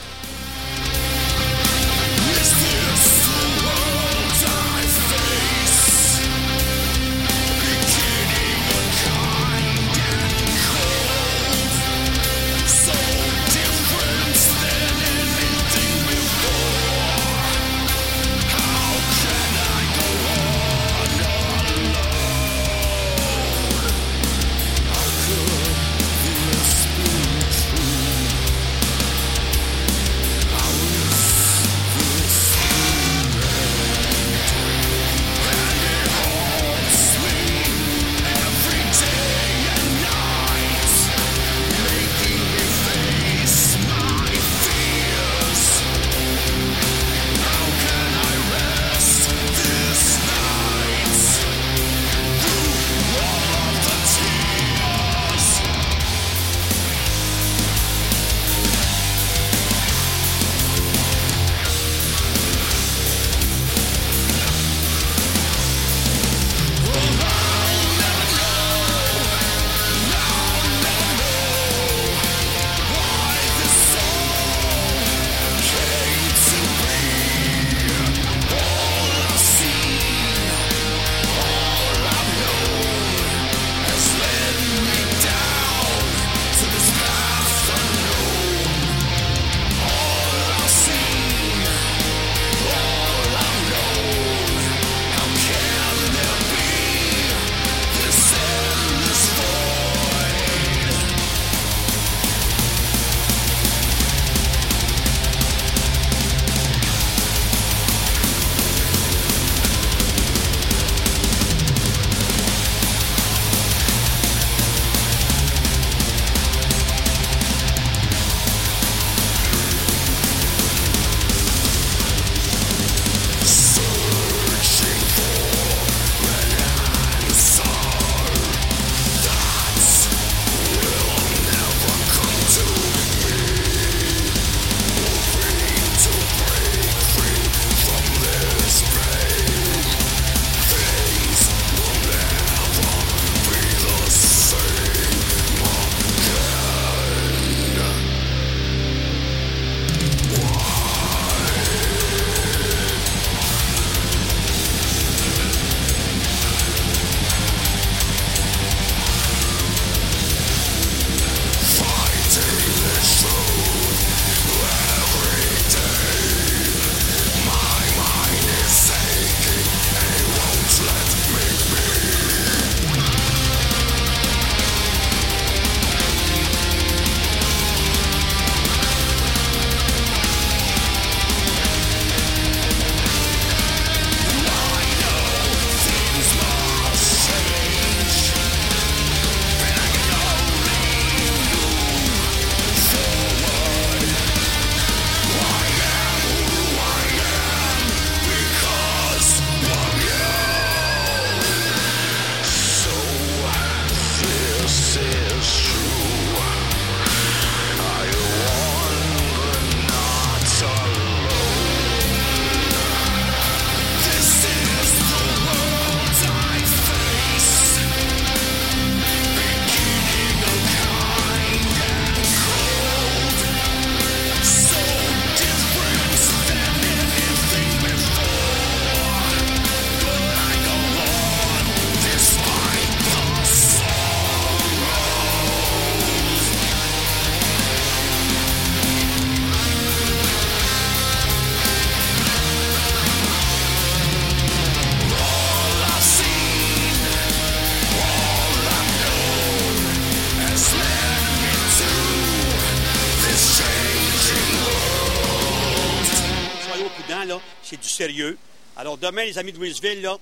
C'est 257.64 257.80
du 257.80 257.88
sérieux. 257.88 258.38
Alors 258.76 258.98
demain, 258.98 259.24
les 259.24 259.38
amis 259.38 259.52
de 259.52 259.58
Louisville, 259.58 260.02
là, 260.02 260.16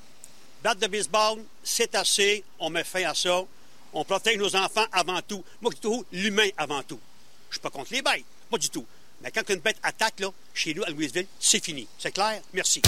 batte 0.62 0.78
de 0.78 0.86
baseball, 0.86 1.42
c'est 1.62 1.94
assez, 1.94 2.44
on 2.58 2.70
met 2.70 2.84
fin 2.84 3.04
à 3.04 3.14
ça. 3.14 3.42
On 3.92 4.04
protège 4.04 4.38
nos 4.38 4.56
enfants 4.56 4.86
avant 4.92 5.20
tout. 5.20 5.44
Moi, 5.60 5.72
tout, 5.80 6.04
l'humain 6.12 6.48
avant 6.56 6.82
tout. 6.82 7.00
Je 7.50 7.56
suis 7.56 7.60
pas 7.60 7.70
contre 7.70 7.92
les 7.92 8.00
bêtes, 8.00 8.24
pas 8.50 8.58
du 8.58 8.70
tout. 8.70 8.86
Mais 9.22 9.30
quand 9.30 9.48
une 9.50 9.60
bête 9.60 9.76
attaque, 9.82 10.20
là, 10.20 10.28
chez 10.54 10.74
nous, 10.74 10.82
à 10.82 10.90
Louisville, 10.90 11.26
c'est 11.38 11.62
fini. 11.62 11.86
C'est 11.98 12.12
clair? 12.12 12.40
Merci. 12.52 12.80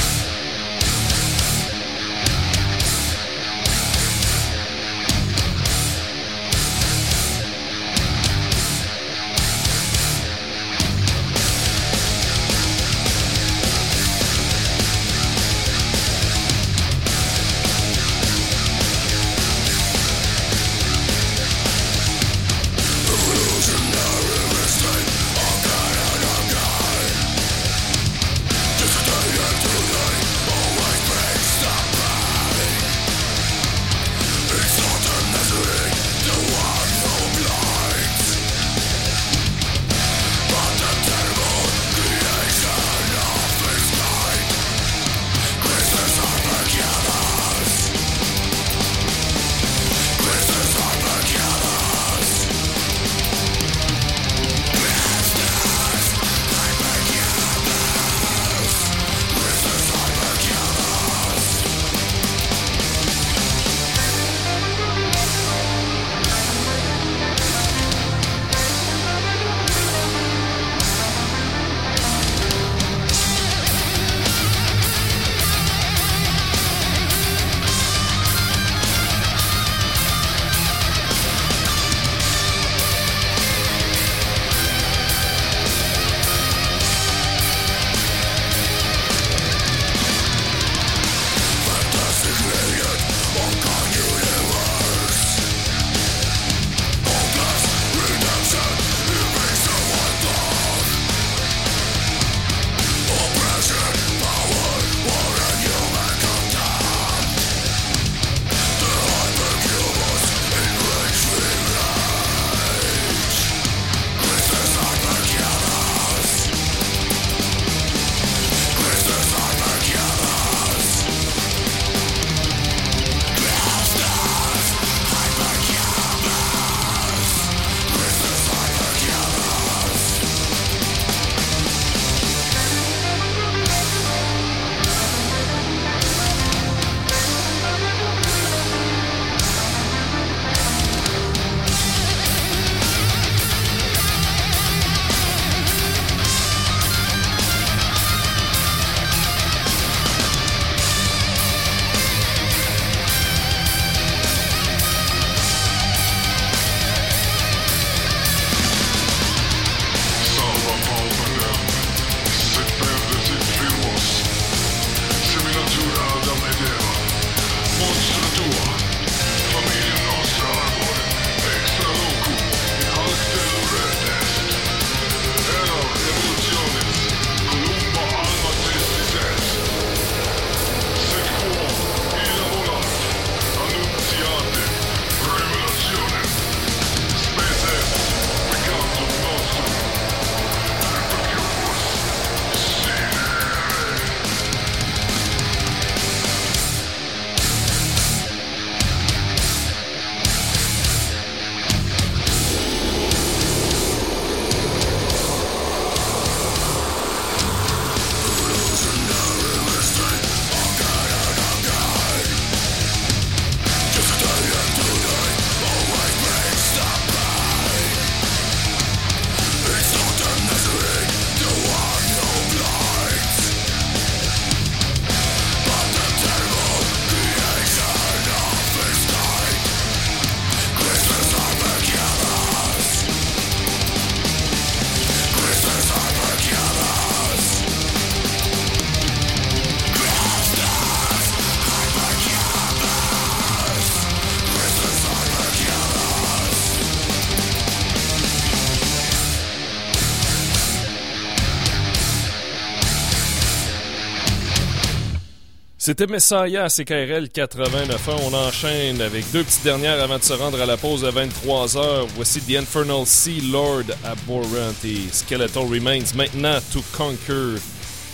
C'était 255.87 256.07
Messiah 256.07 256.67
CKRL 256.67 257.29
89 257.29 258.09
On 258.23 258.33
enchaîne 258.33 259.03
avec 259.03 259.31
deux 259.33 259.45
petites 259.45 259.65
dernières 259.65 260.03
avant 260.03 260.17
de 260.17 260.23
se 260.23 260.33
rendre 260.33 260.59
à 260.59 260.65
la 260.65 260.79
pause 260.79 261.05
à 261.05 261.11
23h. 261.11 262.07
Voici 262.17 262.41
The 262.41 262.57
Infernal 262.57 263.05
Sea 263.05 263.43
Lord 263.53 263.83
Abhorrent 264.03 264.83
et 264.83 265.13
Skeletal 265.13 265.65
Remains 265.65 266.15
maintenant 266.17 266.59
to 266.73 266.81
conquer 266.97 267.61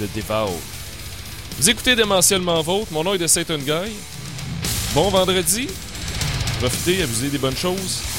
the 0.00 0.16
Devour. 0.16 0.58
Vous 1.58 1.70
écoutez 1.70 1.94
Démentiellement 1.94 2.60
Vôtre, 2.60 2.88
mon 2.90 3.04
nom 3.04 3.14
est 3.14 3.18
de 3.18 3.28
Satan 3.28 3.58
Guy. 3.58 3.92
Bon 4.92 5.08
vendredi. 5.08 5.68
Profitez, 6.58 7.04
abusez 7.04 7.28
des 7.28 7.38
bonnes 7.38 7.56
choses. 7.56 8.09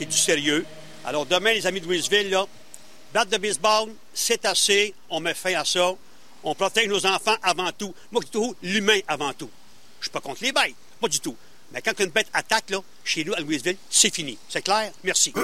C'est 0.00 0.06
du 0.06 0.16
sérieux? 0.16 0.64
Alors 1.04 1.26
demain, 1.26 1.52
les 1.52 1.66
amis 1.66 1.82
de 1.82 1.84
Louisville, 1.84 2.30
là, 2.30 2.46
de 3.26 3.36
baseball, 3.36 3.90
c'est 4.14 4.46
assez, 4.46 4.94
on 5.10 5.20
met 5.20 5.34
fin 5.34 5.52
à 5.52 5.64
ça. 5.66 5.92
On 6.42 6.54
protège 6.54 6.88
nos 6.88 7.04
enfants 7.04 7.36
avant 7.42 7.70
tout. 7.72 7.94
Moi, 8.10 8.22
tout, 8.32 8.56
l'humain 8.62 9.00
avant 9.06 9.34
tout. 9.34 9.50
Je 10.00 10.06
suis 10.06 10.10
pas 10.10 10.20
contre 10.20 10.42
les 10.42 10.52
bêtes, 10.52 10.74
pas 11.02 11.08
du 11.08 11.20
tout. 11.20 11.36
Mais 11.70 11.82
quand 11.82 12.00
une 12.00 12.08
bête 12.08 12.28
attaque, 12.32 12.70
là, 12.70 12.78
chez 13.04 13.24
nous, 13.24 13.34
à 13.34 13.40
Louisville, 13.40 13.76
c'est 13.90 14.14
fini. 14.14 14.38
C'est 14.48 14.62
clair? 14.62 14.90
Merci. 15.04 15.34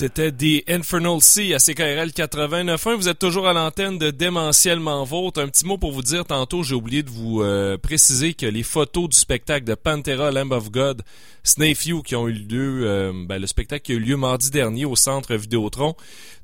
C'était 0.00 0.32
The 0.32 0.64
Infernal 0.66 1.20
Sea 1.20 1.52
à 1.52 1.58
CKRL 1.58 2.08
89.1. 2.08 2.94
Vous 2.96 3.08
êtes 3.10 3.18
toujours 3.18 3.46
à 3.46 3.52
l'antenne 3.52 3.98
de 3.98 4.10
Démentiellement 4.10 5.04
Vôtre. 5.04 5.42
Un 5.42 5.48
petit 5.48 5.66
mot 5.66 5.76
pour 5.76 5.92
vous 5.92 6.00
dire, 6.00 6.24
tantôt 6.24 6.62
j'ai 6.62 6.74
oublié 6.74 7.02
de 7.02 7.10
vous 7.10 7.42
euh, 7.42 7.76
préciser 7.76 8.32
que 8.32 8.46
les 8.46 8.62
photos 8.62 9.10
du 9.10 9.18
spectacle 9.18 9.66
de 9.66 9.74
Pantera 9.74 10.30
Lamb 10.30 10.52
of 10.52 10.70
God, 10.70 11.02
Snafu 11.44 12.02
qui 12.02 12.16
ont 12.16 12.28
eu 12.28 12.32
lieu, 12.32 12.88
euh, 12.88 13.12
ben, 13.26 13.38
le 13.38 13.46
spectacle 13.46 13.82
qui 13.82 13.92
a 13.92 13.96
eu 13.96 13.98
lieu 13.98 14.16
mardi 14.16 14.48
dernier 14.50 14.86
au 14.86 14.96
centre 14.96 15.34
Vidéotron. 15.34 15.94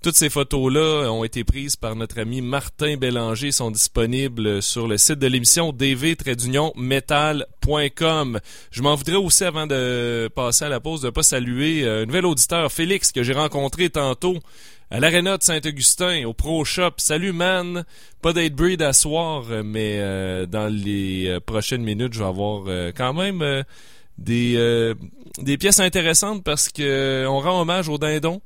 Toutes 0.02 0.16
ces 0.16 0.30
photos-là 0.30 1.10
ont 1.10 1.24
été 1.24 1.42
prises 1.42 1.76
par 1.76 1.96
notre 1.96 2.20
ami 2.20 2.40
Martin 2.40 2.96
Bélanger, 2.96 3.50
sont 3.50 3.70
disponibles 3.70 4.62
sur 4.62 4.86
le 4.86 4.98
site 4.98 5.18
de 5.18 5.26
l'émission 5.26 5.72
dv-metal.com. 5.72 8.38
Je 8.70 8.82
m'en 8.82 8.94
voudrais 8.94 9.16
aussi 9.16 9.44
avant 9.44 9.66
de 9.66 10.30
passer 10.34 10.66
à 10.66 10.68
la 10.68 10.80
pause 10.80 11.00
de 11.00 11.10
pas 11.10 11.24
saluer 11.24 11.84
euh, 11.84 12.02
un 12.02 12.06
nouvel 12.06 12.26
auditeur, 12.26 12.70
Félix, 12.70 13.10
que 13.10 13.22
j'ai 13.22 13.32
rencontré 13.32 13.88
tantôt 13.90 14.36
à 14.90 15.00
l'Arena 15.00 15.38
de 15.38 15.42
Saint-Augustin, 15.42 16.24
au 16.26 16.32
Pro 16.32 16.64
Shop. 16.64 16.92
Salut, 16.98 17.32
man! 17.32 17.84
Pas 18.22 18.32
d'Hate 18.32 18.54
Breed 18.54 18.82
à 18.82 18.92
soir, 18.92 19.44
mais 19.64 19.98
euh, 19.98 20.46
dans 20.46 20.72
les 20.72 21.26
euh, 21.26 21.40
prochaines 21.40 21.82
minutes, 21.82 22.14
je 22.14 22.20
vais 22.20 22.26
avoir 22.26 22.62
quand 22.94 23.12
même 23.12 23.64
des, 24.18 25.56
pièces 25.58 25.80
intéressantes 25.80 26.44
parce 26.44 26.68
que 26.68 26.82
euh, 26.82 27.30
on 27.30 27.40
rend 27.40 27.60
hommage 27.60 27.88
au 27.88 27.98
dindon 27.98 28.40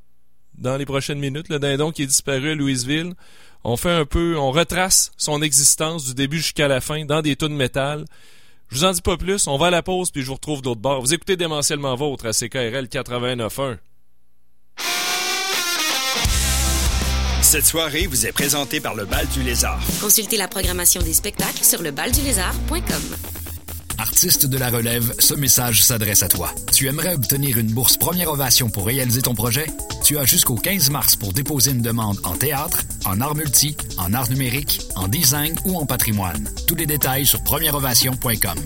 dans 0.61 0.77
les 0.77 0.85
prochaines 0.85 1.19
minutes. 1.19 1.49
Le 1.49 1.59
dindon 1.59 1.91
qui 1.91 2.03
est 2.03 2.07
disparu 2.07 2.51
à 2.51 2.55
Louisville. 2.55 3.13
On 3.63 3.77
fait 3.77 3.91
un 3.91 4.05
peu, 4.05 4.37
on 4.37 4.51
retrace 4.51 5.11
son 5.17 5.41
existence 5.41 6.05
du 6.05 6.13
début 6.13 6.37
jusqu'à 6.37 6.67
la 6.67 6.81
fin 6.81 7.05
dans 7.05 7.21
des 7.21 7.35
tonnes 7.35 7.51
de 7.51 7.57
métal. 7.57 8.05
Je 8.69 8.77
vous 8.77 8.83
en 8.85 8.91
dis 8.91 9.01
pas 9.01 9.17
plus, 9.17 9.47
on 9.47 9.57
va 9.57 9.67
à 9.67 9.69
la 9.71 9.83
pause 9.83 10.11
puis 10.11 10.21
je 10.21 10.27
vous 10.27 10.35
retrouve 10.35 10.61
d'autre 10.61 10.81
bord. 10.81 11.01
Vous 11.01 11.13
écoutez 11.13 11.35
démentiellement 11.35 11.95
vôtre 11.95 12.25
à 12.25 12.31
CKRL 12.31 12.85
89.1. 12.85 13.77
Cette 17.41 17.65
soirée 17.65 18.07
vous 18.07 18.25
est 18.25 18.31
présentée 18.31 18.79
par 18.79 18.95
le 18.95 19.03
Bal 19.03 19.27
du 19.27 19.43
Lézard. 19.43 19.81
Consultez 19.99 20.37
la 20.37 20.47
programmation 20.47 21.01
des 21.01 21.13
spectacles 21.13 21.65
sur 21.65 21.81
lebaldulézard.com. 21.81 23.40
Artiste 24.21 24.45
de 24.45 24.57
la 24.59 24.69
relève, 24.69 25.15
ce 25.17 25.33
message 25.33 25.81
s'adresse 25.81 26.21
à 26.21 26.27
toi. 26.27 26.53
Tu 26.71 26.87
aimerais 26.87 27.15
obtenir 27.15 27.57
une 27.57 27.71
bourse 27.71 27.97
première 27.97 28.31
ovation 28.31 28.69
pour 28.69 28.85
réaliser 28.85 29.23
ton 29.23 29.33
projet? 29.33 29.65
Tu 30.03 30.19
as 30.19 30.25
jusqu'au 30.25 30.53
15 30.53 30.91
mars 30.91 31.15
pour 31.15 31.33
déposer 31.33 31.71
une 31.71 31.81
demande 31.81 32.19
en 32.23 32.35
théâtre, 32.35 32.83
en 33.05 33.19
art 33.19 33.33
multi, 33.33 33.75
en 33.97 34.13
art 34.13 34.29
numérique, 34.29 34.79
en 34.95 35.07
design 35.07 35.55
ou 35.65 35.75
en 35.75 35.87
patrimoine. 35.87 36.47
Tous 36.67 36.75
les 36.75 36.85
détails 36.85 37.25
sur 37.25 37.43
premièreovation.com. 37.43 38.59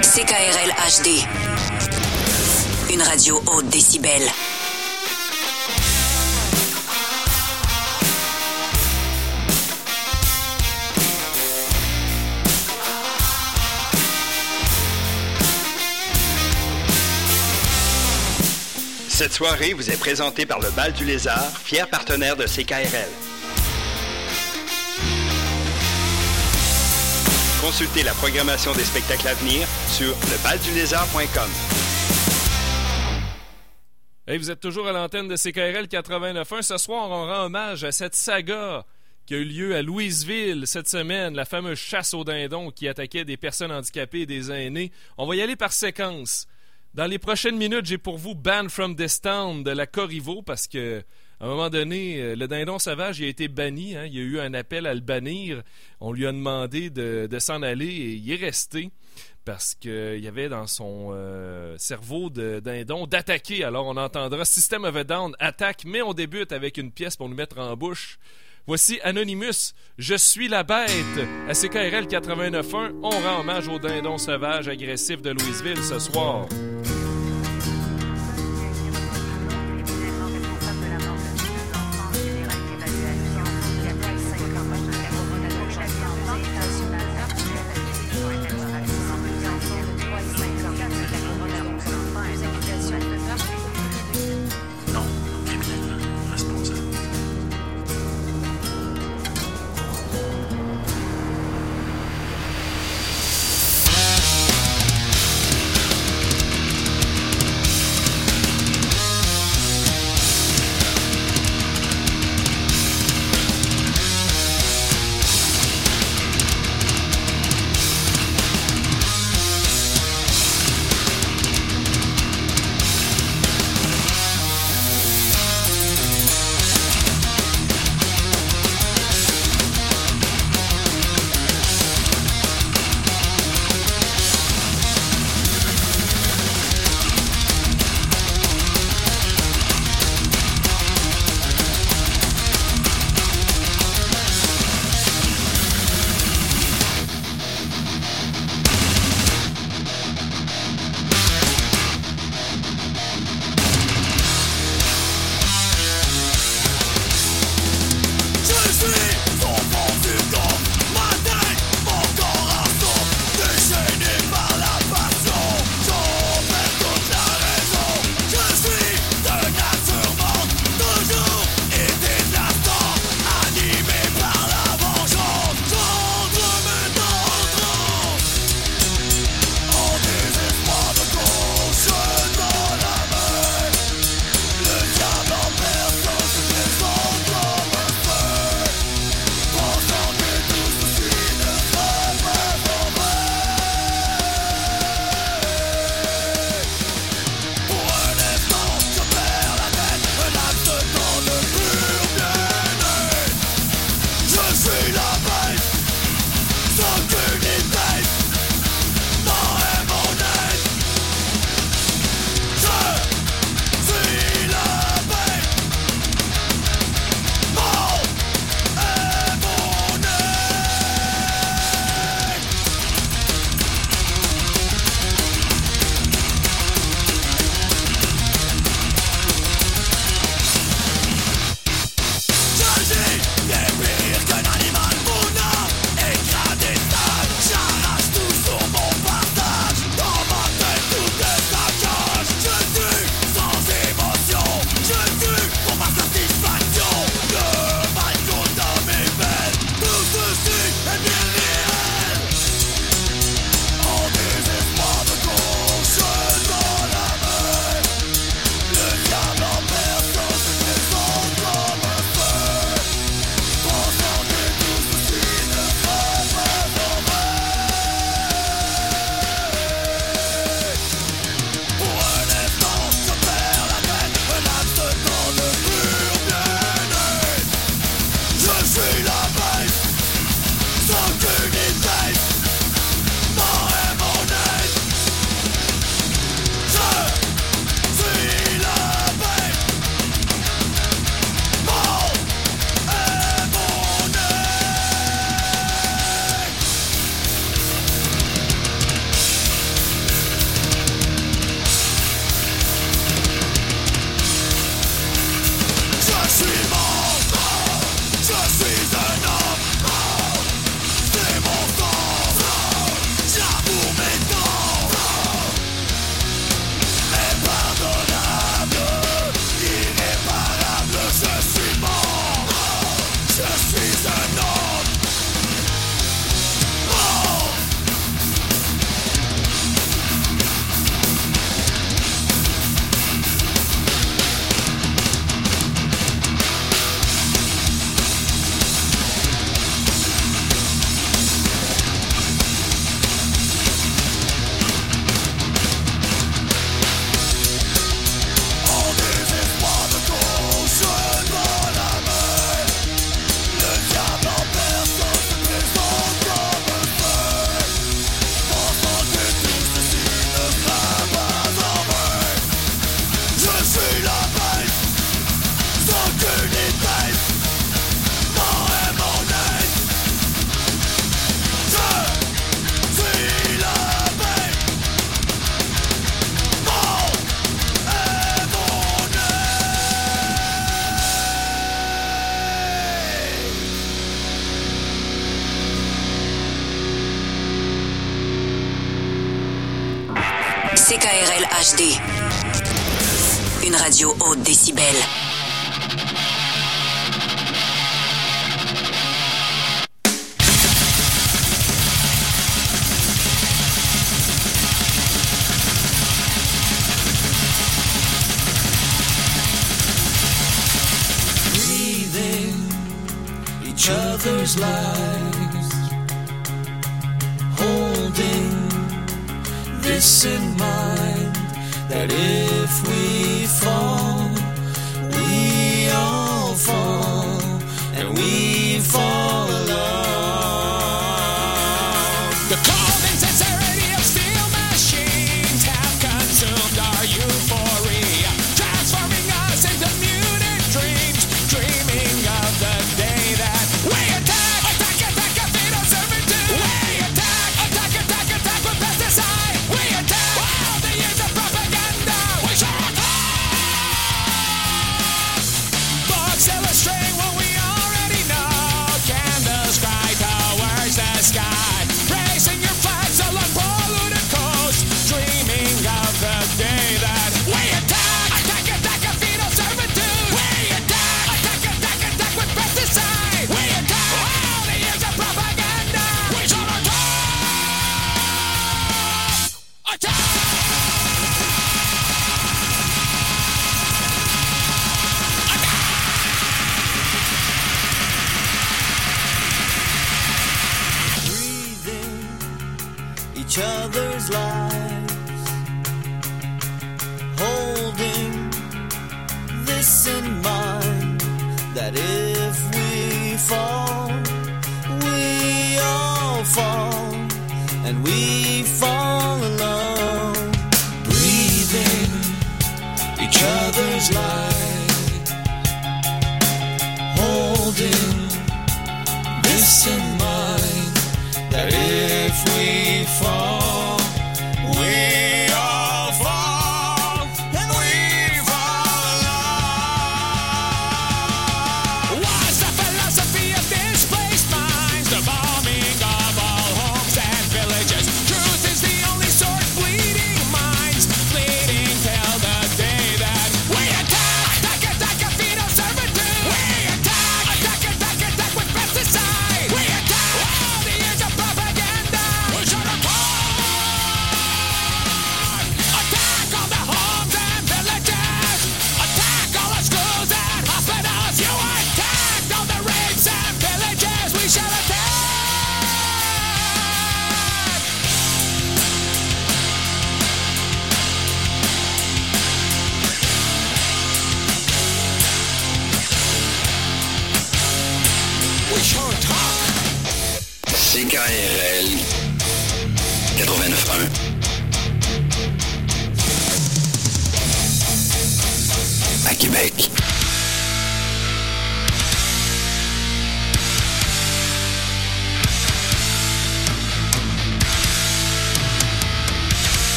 CKRL 0.00 0.72
HD. 0.88 1.08
Une 2.94 3.02
radio 3.02 3.38
haute 3.52 3.68
décibel. 3.68 4.22
Cette 19.18 19.32
soirée 19.32 19.72
vous 19.72 19.90
est 19.90 19.98
présentée 19.98 20.46
par 20.46 20.60
le 20.60 20.70
Bal 20.76 20.92
du 20.92 21.04
Lézard, 21.04 21.50
fier 21.58 21.90
partenaire 21.90 22.36
de 22.36 22.44
CKRL. 22.44 23.08
Consultez 27.60 28.04
la 28.04 28.12
programmation 28.12 28.72
des 28.74 28.84
spectacles 28.84 29.26
à 29.26 29.34
venir 29.34 29.66
sur 29.88 30.10
lebaldulézard.com. 30.10 31.50
Vous 34.38 34.50
êtes 34.52 34.60
toujours 34.60 34.86
à 34.86 34.92
l'antenne 34.92 35.26
de 35.26 35.34
CKRL 35.34 35.86
89.1. 35.86 36.62
Ce 36.62 36.76
soir, 36.76 37.10
on 37.10 37.26
rend 37.26 37.46
hommage 37.46 37.82
à 37.82 37.90
cette 37.90 38.14
saga 38.14 38.84
qui 39.26 39.34
a 39.34 39.38
eu 39.38 39.44
lieu 39.44 39.74
à 39.74 39.82
Louisville 39.82 40.62
cette 40.64 40.88
semaine, 40.88 41.34
la 41.34 41.44
fameuse 41.44 41.76
chasse 41.76 42.14
aux 42.14 42.22
dindons 42.22 42.70
qui 42.70 42.86
attaquait 42.86 43.24
des 43.24 43.36
personnes 43.36 43.72
handicapées 43.72 44.20
et 44.20 44.26
des 44.26 44.52
aînés. 44.52 44.92
On 45.16 45.26
va 45.26 45.34
y 45.34 45.42
aller 45.42 45.56
par 45.56 45.72
séquence. 45.72 46.46
Dans 46.98 47.06
les 47.06 47.20
prochaines 47.20 47.56
minutes, 47.56 47.86
j'ai 47.86 47.96
pour 47.96 48.18
vous 48.18 48.34
Ban 48.34 48.68
from 48.68 48.96
this 48.96 49.20
town 49.20 49.62
de 49.62 49.70
la 49.70 49.86
Corriveau 49.86 50.42
parce 50.42 50.66
que 50.66 51.04
à 51.38 51.44
un 51.44 51.48
moment 51.48 51.70
donné, 51.70 52.20
euh, 52.20 52.34
le 52.34 52.48
dindon 52.48 52.80
sauvage 52.80 53.20
il 53.20 53.26
a 53.26 53.28
été 53.28 53.46
banni. 53.46 53.94
hein. 53.94 54.06
Il 54.06 54.16
y 54.16 54.18
a 54.18 54.22
eu 54.22 54.40
un 54.40 54.52
appel 54.52 54.84
à 54.84 54.94
le 54.94 55.00
bannir. 55.00 55.62
On 56.00 56.10
lui 56.10 56.26
a 56.26 56.32
demandé 56.32 56.90
de, 56.90 57.28
s'en 57.38 57.62
aller 57.62 57.86
et 57.86 58.14
il 58.14 58.32
est 58.32 58.44
resté 58.44 58.90
parce 59.44 59.76
qu'il 59.76 60.18
y 60.18 60.26
avait 60.26 60.48
dans 60.48 60.66
son 60.66 61.10
euh, 61.12 61.76
cerveau 61.78 62.30
de 62.30 62.58
dindon 62.58 63.06
d'attaquer. 63.06 63.62
Alors 63.62 63.86
on 63.86 63.96
entendra 63.96 64.44
System 64.44 64.82
of 64.82 64.96
a 64.96 65.04
Down 65.04 65.36
attaque, 65.38 65.84
mais 65.86 66.02
on 66.02 66.14
débute 66.14 66.50
avec 66.50 66.78
une 66.78 66.90
pièce 66.90 67.16
pour 67.16 67.28
nous 67.28 67.36
mettre 67.36 67.60
en 67.60 67.76
bouche. 67.76 68.18
Voici 68.68 69.00
Anonymous, 69.02 69.72
Je 69.96 70.14
suis 70.14 70.46
la 70.46 70.62
bête. 70.62 70.86
À 71.48 71.54
CKRL 71.54 72.04
89.1, 72.04 72.96
on 73.02 73.08
rend 73.08 73.40
hommage 73.40 73.66
au 73.66 73.78
dindon 73.78 74.18
sauvage 74.18 74.68
agressif 74.68 75.22
de 75.22 75.30
Louisville 75.30 75.82
ce 75.82 75.98
soir. 75.98 76.46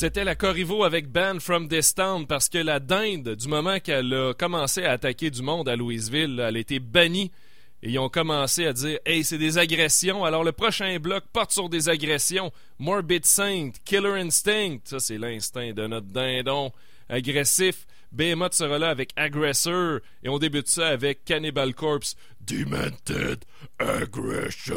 C'était 0.00 0.22
la 0.22 0.36
Corriveau 0.36 0.84
avec 0.84 1.10
Ban 1.10 1.40
from 1.40 1.68
Town 1.68 2.24
parce 2.24 2.48
que 2.48 2.58
la 2.58 2.78
dinde, 2.78 3.34
du 3.34 3.48
moment 3.48 3.80
qu'elle 3.80 4.14
a 4.14 4.32
commencé 4.32 4.84
à 4.84 4.92
attaquer 4.92 5.28
du 5.28 5.42
monde 5.42 5.68
à 5.68 5.74
Louisville, 5.74 6.38
elle 6.38 6.54
a 6.54 6.60
été 6.60 6.78
bannie. 6.78 7.32
Et 7.82 7.90
ils 7.90 7.98
ont 7.98 8.08
commencé 8.08 8.64
à 8.64 8.72
dire 8.72 9.00
Hey, 9.04 9.24
c'est 9.24 9.38
des 9.38 9.58
agressions. 9.58 10.24
Alors 10.24 10.44
le 10.44 10.52
prochain 10.52 10.96
bloc 11.00 11.24
porte 11.32 11.50
sur 11.50 11.68
des 11.68 11.88
agressions. 11.88 12.52
Morbid 12.78 13.26
Saint, 13.26 13.70
Killer 13.84 14.20
Instinct. 14.20 14.78
Ça, 14.84 15.00
c'est 15.00 15.18
l'instinct 15.18 15.72
de 15.72 15.88
notre 15.88 16.06
dindon 16.06 16.70
agressif. 17.08 17.84
Behemoth 18.12 18.54
sera 18.54 18.78
là 18.78 18.90
avec 18.90 19.10
Aggressor. 19.16 19.98
Et 20.22 20.28
on 20.28 20.38
débute 20.38 20.68
ça 20.68 20.86
avec 20.90 21.24
Cannibal 21.24 21.74
Corpse. 21.74 22.14
Demented 22.46 23.44
Aggression. 23.80 24.76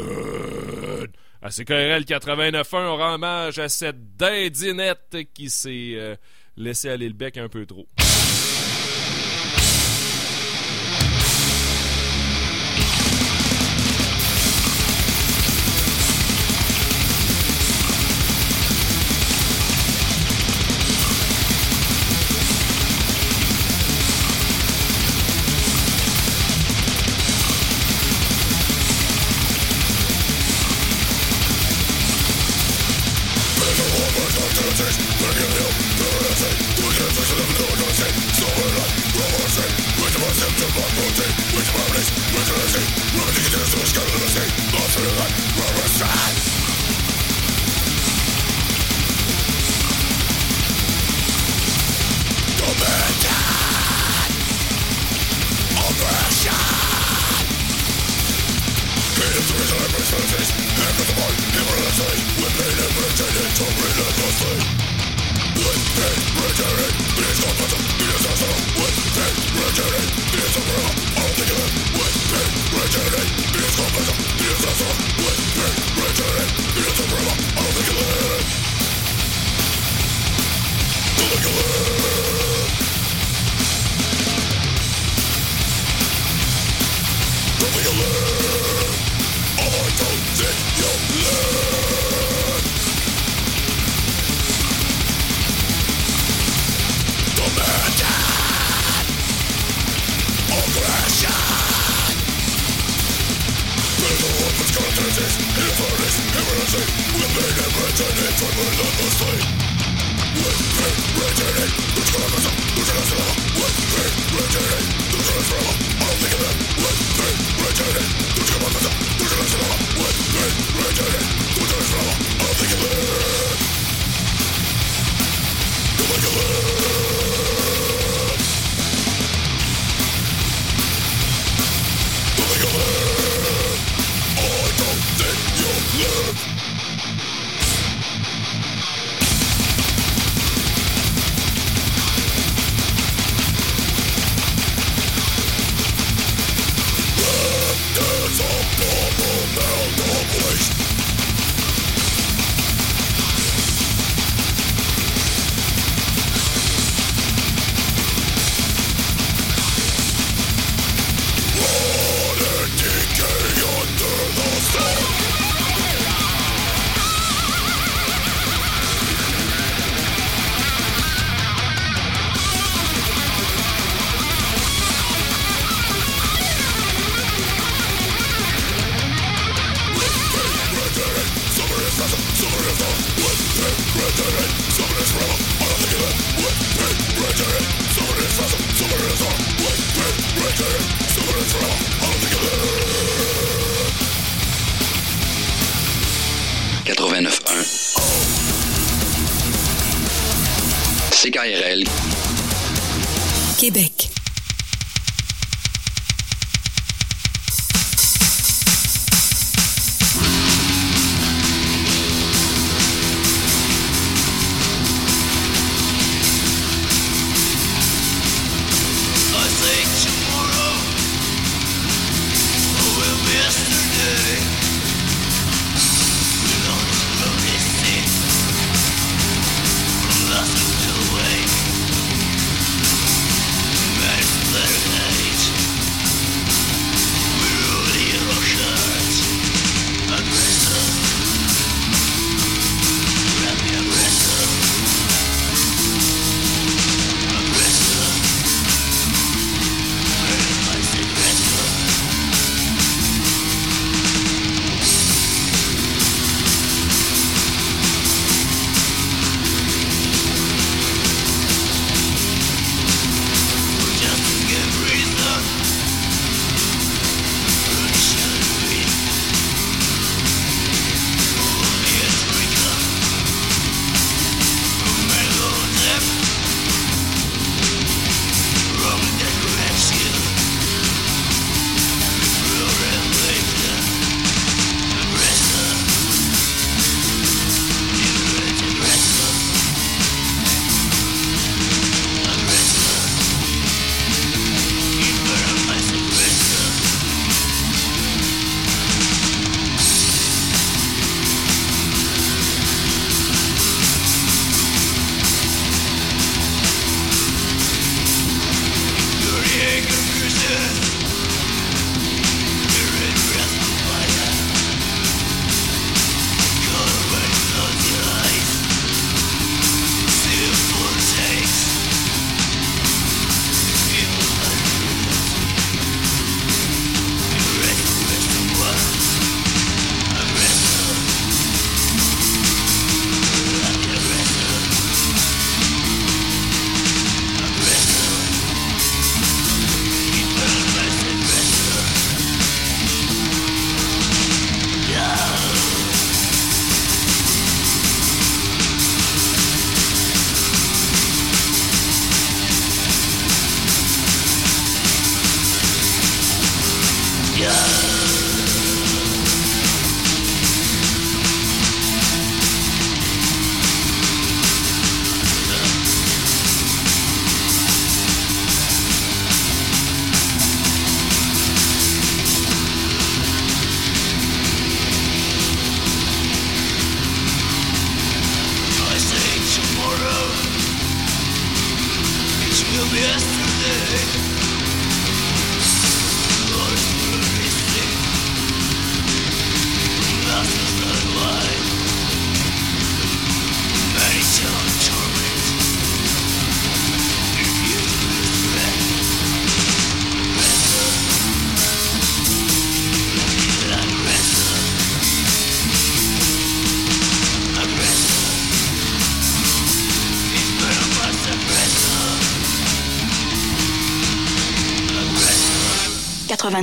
À 1.44 1.50
CKRL 1.50 2.04
89.1, 2.04 2.86
on 2.86 2.96
rend 2.96 3.14
hommage 3.14 3.58
à 3.58 3.68
cette 3.68 4.16
dindinette 4.16 5.16
qui 5.34 5.50
s'est 5.50 5.94
euh, 5.96 6.14
laissé 6.56 6.88
aller 6.88 7.08
le 7.08 7.14
bec 7.14 7.36
un 7.36 7.48
peu 7.48 7.66
trop. 7.66 7.88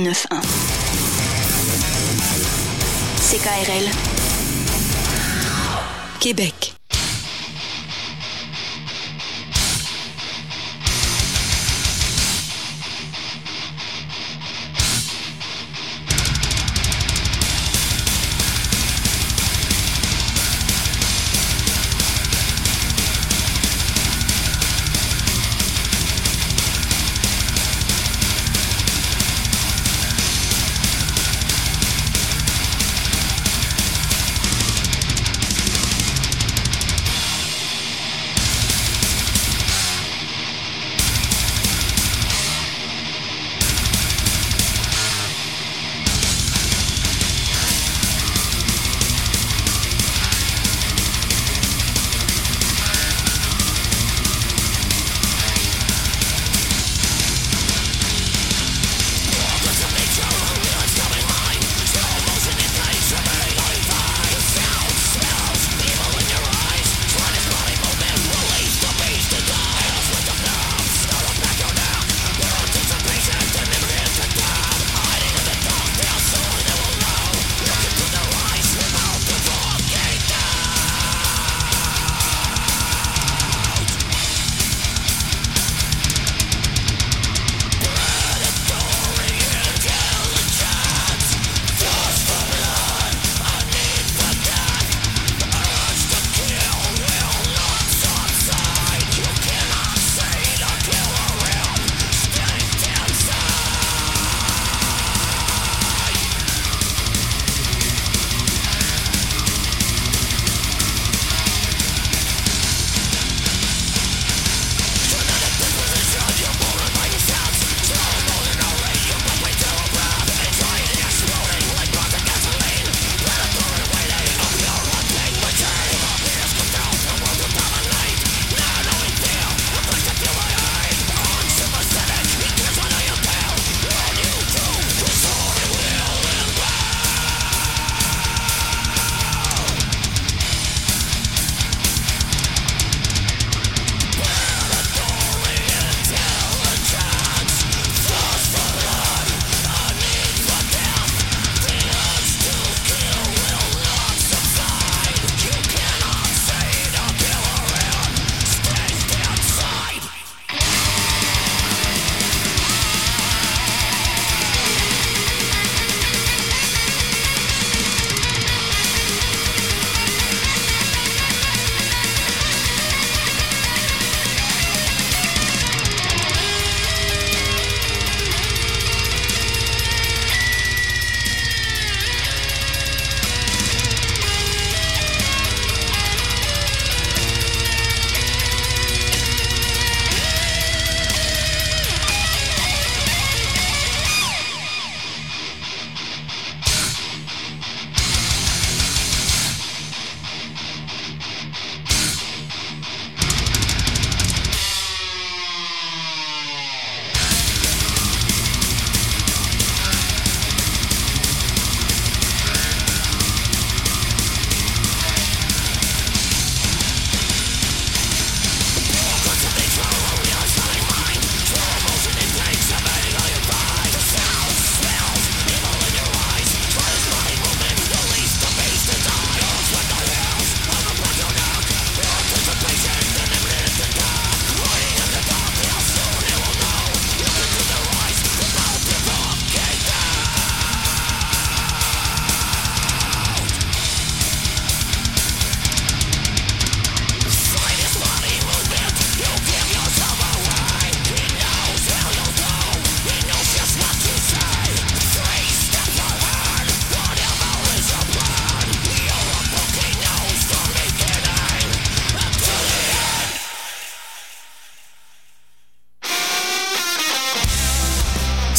89.1. 0.04 0.40
CKRL. 3.20 3.99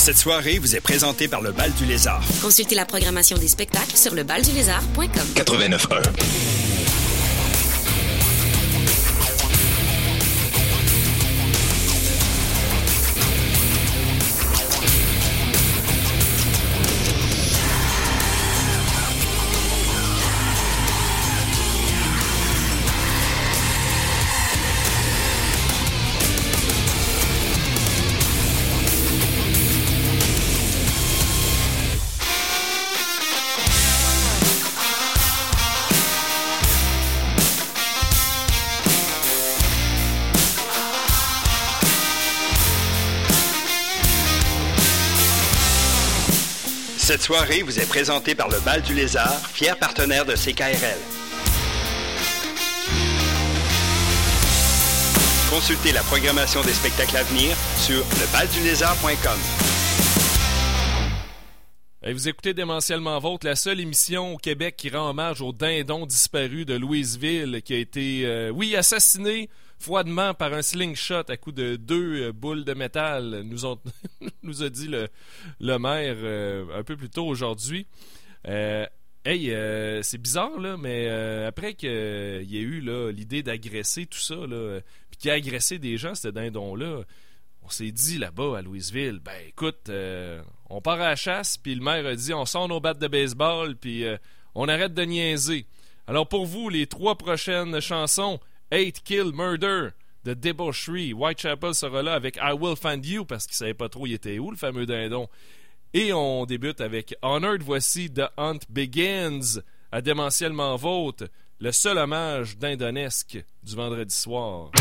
Cette 0.01 0.17
soirée 0.17 0.57
vous 0.57 0.75
est 0.75 0.79
présentée 0.79 1.27
par 1.27 1.41
le 1.43 1.51
Bal 1.51 1.71
du 1.73 1.85
Lézard. 1.85 2.23
Consultez 2.41 2.73
la 2.73 2.85
programmation 2.85 3.37
des 3.37 3.47
spectacles 3.47 3.95
sur 3.95 4.15
lebaldulézard.com. 4.15 5.27
89.1. 5.35 6.70
soirée 47.31 47.61
vous 47.61 47.79
est 47.79 47.87
présentée 47.87 48.35
par 48.35 48.49
le 48.49 48.59
Bal 48.59 48.81
du 48.81 48.93
Lézard, 48.93 49.39
fier 49.53 49.79
partenaire 49.79 50.25
de 50.25 50.33
CKRL. 50.33 50.99
Consultez 55.49 55.93
la 55.93 56.03
programmation 56.03 56.61
des 56.61 56.73
spectacles 56.73 57.15
à 57.15 57.23
venir 57.23 57.55
sur 57.77 58.03
lebaldulézard.com. 58.19 59.39
Hey, 62.03 62.11
vous 62.11 62.27
écoutez 62.27 62.53
Démentiellement 62.53 63.17
Vôtre, 63.19 63.47
la 63.47 63.55
seule 63.55 63.79
émission 63.79 64.33
au 64.33 64.37
Québec 64.37 64.75
qui 64.75 64.89
rend 64.89 65.11
hommage 65.11 65.39
au 65.39 65.53
dindon 65.53 66.05
disparu 66.05 66.65
de 66.65 66.73
Louisville 66.73 67.61
qui 67.63 67.75
a 67.75 67.77
été, 67.77 68.25
euh, 68.25 68.49
oui, 68.49 68.75
assassiné 68.75 69.47
froidement 69.81 70.33
par 70.33 70.53
un 70.53 70.61
slingshot 70.61 71.23
à 71.27 71.37
coup 71.37 71.51
de 71.51 71.75
deux 71.75 72.21
euh, 72.21 72.31
boules 72.31 72.63
de 72.63 72.73
métal, 72.73 73.41
nous, 73.43 73.65
ont, 73.65 73.79
a 74.61 74.69
dit 74.69 74.87
le, 74.87 75.77
maire 75.79 76.15
euh, 76.19 76.79
un 76.79 76.83
peu 76.83 76.95
plus 76.95 77.09
tôt 77.09 77.25
aujourd'hui. 77.25 77.87
Euh, 78.47 78.85
hey, 79.25 79.51
c'est 80.03 80.19
bizarre, 80.19 80.59
là, 80.59 80.77
mais 80.77 81.09
après 81.45 81.73
qu'il 81.73 81.89
y 81.89 82.57
ait 82.57 82.61
eu 82.61 82.81
l'idée 83.11 83.43
d'agresser 83.43 84.05
tout 84.05 84.19
ça, 84.19 84.35
puis 85.09 85.17
qu'il 85.19 85.31
a 85.31 85.33
agressé 85.33 85.77
des 85.77 85.97
gens, 85.97 86.15
ce 86.15 86.27
dindon-là, 86.27 87.01
on 87.63 87.69
s'est 87.69 87.91
dit 87.91 88.17
là-bas 88.17 88.57
à 88.57 88.61
Louisville, 88.61 89.19
ben 89.23 89.35
écoute, 89.47 89.91
on 90.69 90.81
part 90.81 90.99
à 91.01 91.09
la 91.09 91.15
chasse, 91.15 91.57
puis 91.57 91.75
le 91.75 91.83
maire 91.83 92.05
a 92.07 92.15
dit 92.15 92.33
on 92.33 92.45
sort 92.45 92.67
nos 92.67 92.79
battes 92.79 92.99
de 92.99 93.07
baseball, 93.07 93.75
puis 93.75 94.05
on 94.55 94.67
arrête 94.67 94.95
de 94.95 95.03
niaiser. 95.03 95.67
Alors 96.07 96.27
pour 96.27 96.47
vous, 96.47 96.69
les 96.69 96.87
trois 96.87 97.15
prochaines 97.15 97.79
chansons, 97.79 98.39
Hate, 98.71 99.03
Kill, 99.03 99.31
Murder 99.33 99.89
de 100.23 100.33
Debauchery, 100.33 101.13
Whitechapel 101.13 101.75
sera 101.75 102.01
là 102.01 102.13
avec 102.13 102.37
I 102.37 102.53
Will 102.53 102.75
Find 102.75 103.05
You, 103.05 103.25
parce 103.25 103.45
qu'il 103.45 103.55
savait 103.55 103.73
pas 103.73 103.89
trop 103.89 104.07
il 104.07 104.13
était 104.13 104.39
où, 104.39 104.51
le 104.51 104.57
fameux 104.57 104.85
dindon. 104.85 105.27
Et 105.93 106.13
on 106.13 106.45
débute 106.45 106.79
avec 106.79 107.15
Honored, 107.21 107.63
voici 107.63 108.09
The 108.09 108.31
Hunt 108.37 108.59
Begins, 108.69 109.61
à 109.91 110.01
Démentiellement 110.01 110.75
Vôtre, 110.77 111.25
le 111.59 111.71
seul 111.71 111.97
hommage 111.97 112.57
d'indonesque 112.57 113.43
du 113.61 113.75
vendredi 113.75 114.15
soir. 114.15 114.71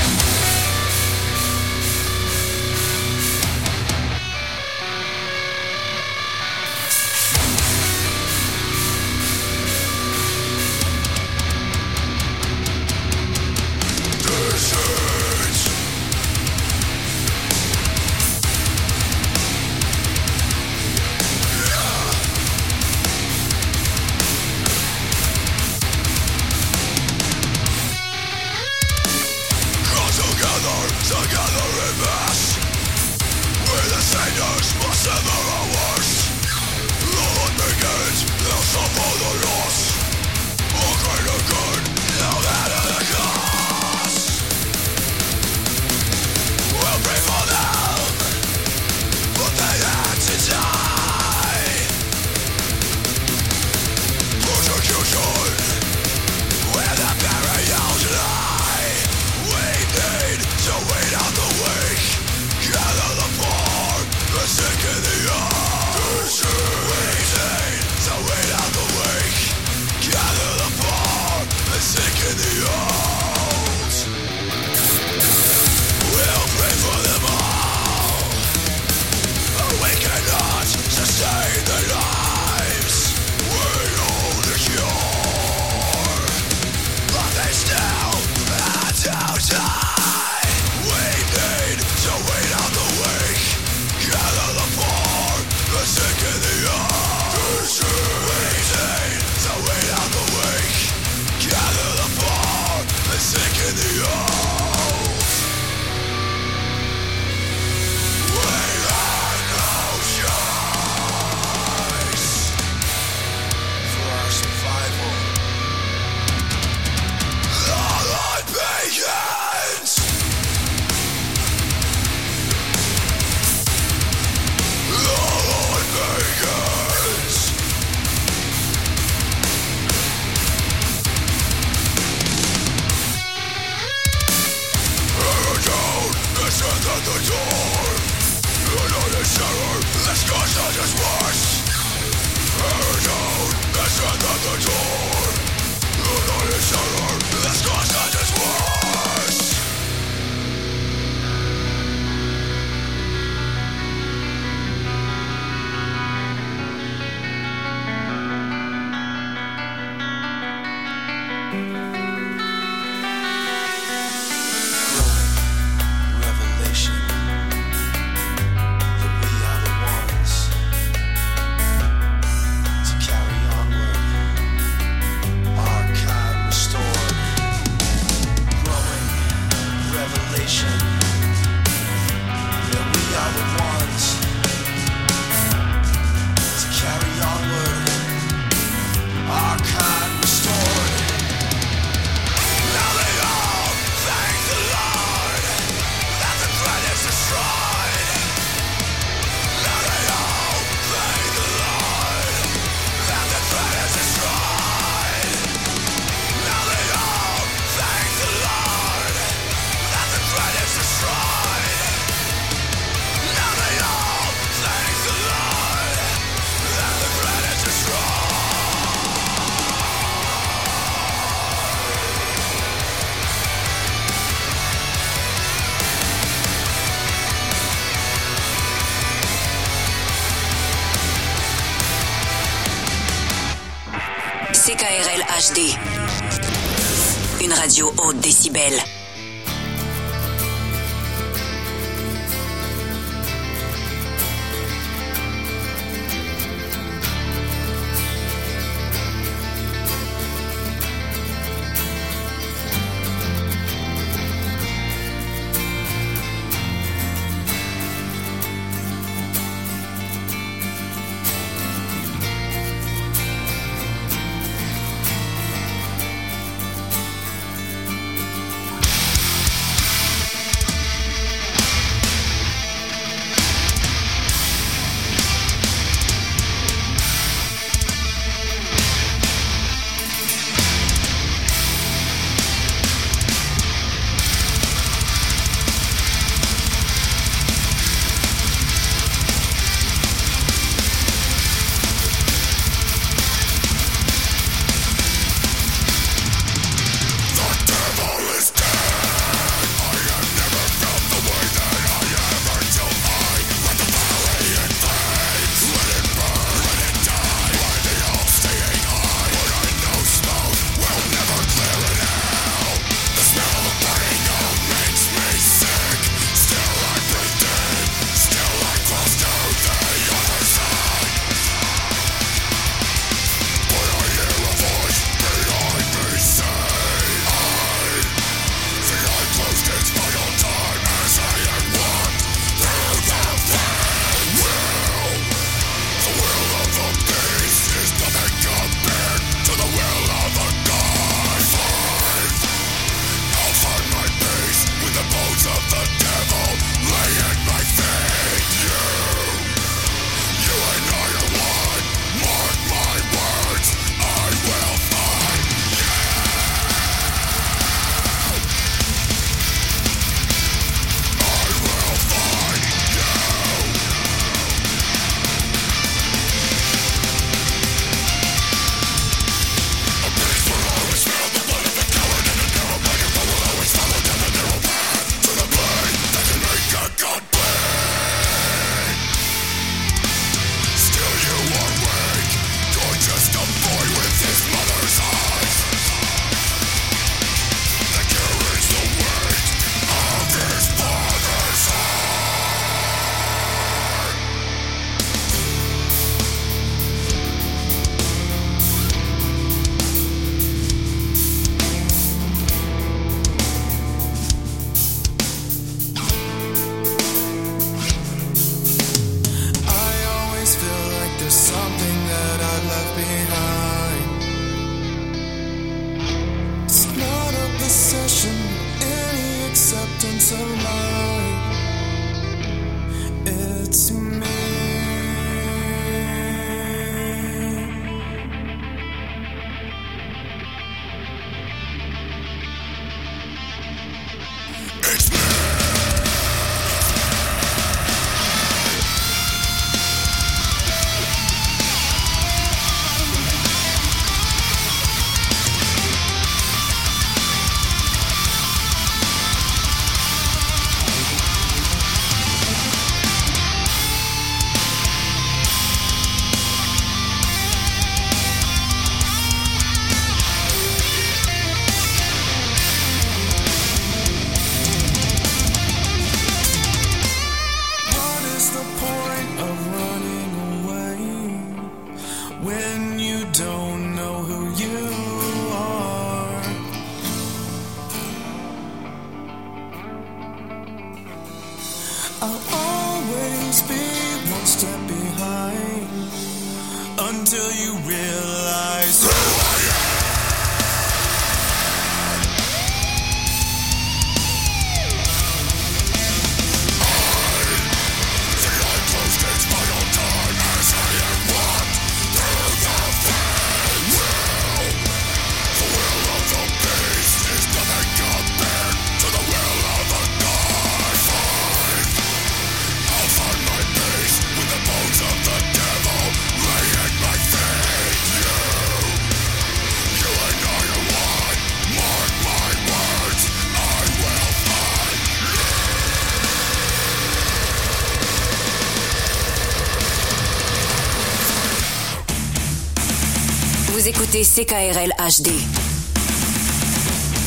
CKRL 534.19 534.93
HD. 534.99 535.31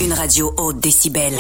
Une 0.02 0.12
radio 0.12 0.54
haute 0.58 0.80
décibel. 0.82 1.34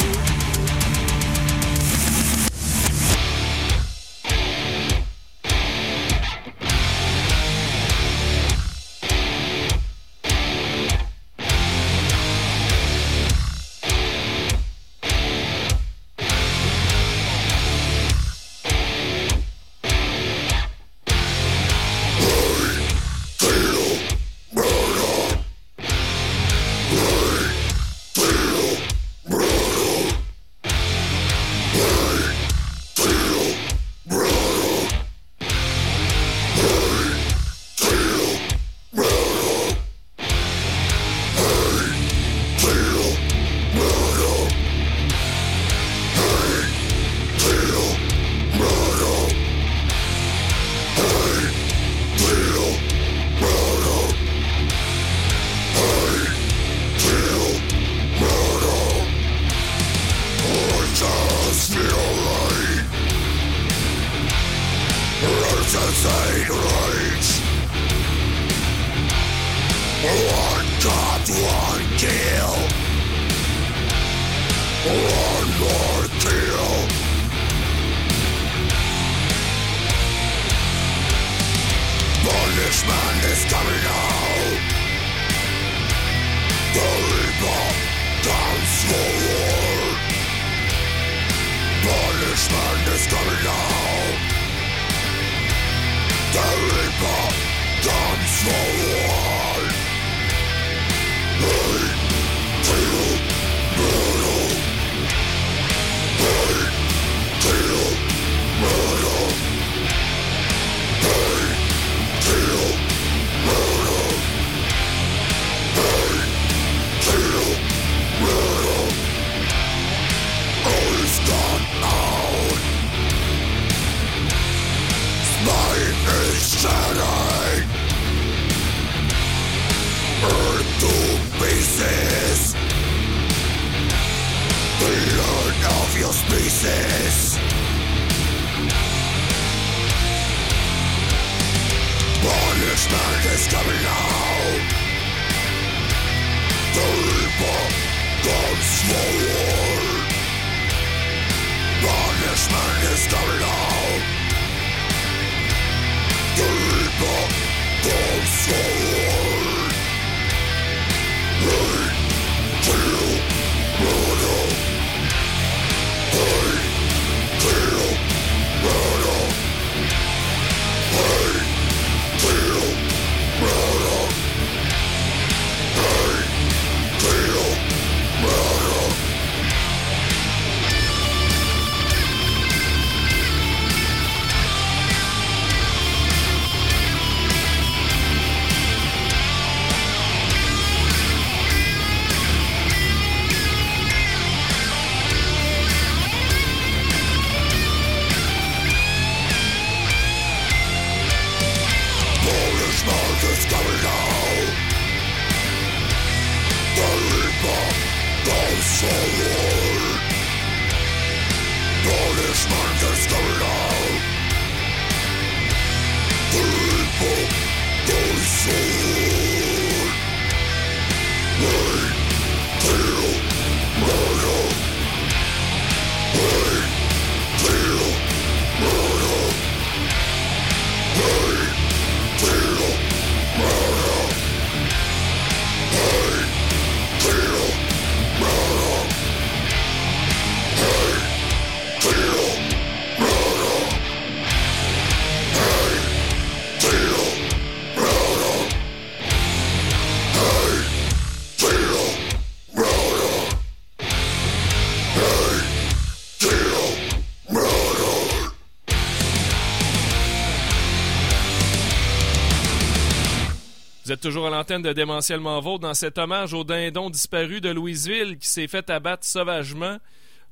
Toujours 264.03 264.27
à 264.27 264.29
l'antenne 264.29 264.61
de 264.61 264.73
Démentiellement 264.73 265.39
Vôtre 265.39 265.61
dans 265.61 265.73
cet 265.73 265.97
hommage 265.97 266.33
au 266.33 266.43
dindon 266.43 266.89
disparu 266.89 267.39
de 267.39 267.49
Louisville 267.49 268.17
qui 268.17 268.27
s'est 268.27 268.49
fait 268.49 268.69
abattre 268.69 269.05
sauvagement. 269.05 269.77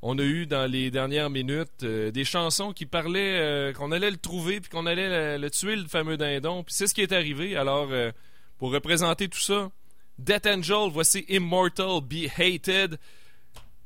On 0.01 0.19
a 0.19 0.23
eu 0.23 0.45
dans 0.45 0.69
les 0.69 0.91
dernières 0.91 1.29
minutes 1.29 1.83
euh, 1.83 2.11
des 2.11 2.25
chansons 2.25 2.73
qui 2.73 2.85
parlaient 2.85 3.39
euh, 3.39 3.71
qu'on 3.71 3.93
allait 3.93 4.11
le 4.11 4.17
trouver 4.17 4.59
puis 4.59 4.69
qu'on 4.69 4.85
allait 4.85 5.37
le, 5.37 5.49
tuer, 5.49 5.77
le 5.77 5.87
fameux 5.87 6.17
dindon. 6.17 6.63
Puis 6.63 6.75
c'est 6.75 6.85
ce 6.85 6.93
qui 6.93 6.99
est 6.99 7.13
arrivé. 7.13 7.55
Alors, 7.55 7.87
euh, 7.91 8.11
pour 8.57 8.73
représenter 8.73 9.29
tout 9.29 9.39
ça, 9.39 9.71
Death 10.19 10.47
Angel, 10.47 10.89
voici 10.91 11.23
Immortal 11.29 12.01
Be 12.01 12.27
Hated. 12.37 12.99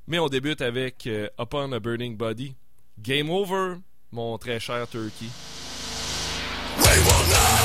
Mais 0.07 0.18
on 0.18 0.30
débute 0.30 0.62
avec 0.62 1.07
Upon 1.40 1.74
a 1.74 1.80
Burning 1.80 2.18
Body. 2.18 2.56
Game 2.98 3.30
over, 3.30 3.76
mon 4.12 4.40
très 4.40 4.60
cher 4.60 4.88
Turkey. 4.88 5.30
We 6.80 6.98
will 6.98 7.30
not 7.30 7.56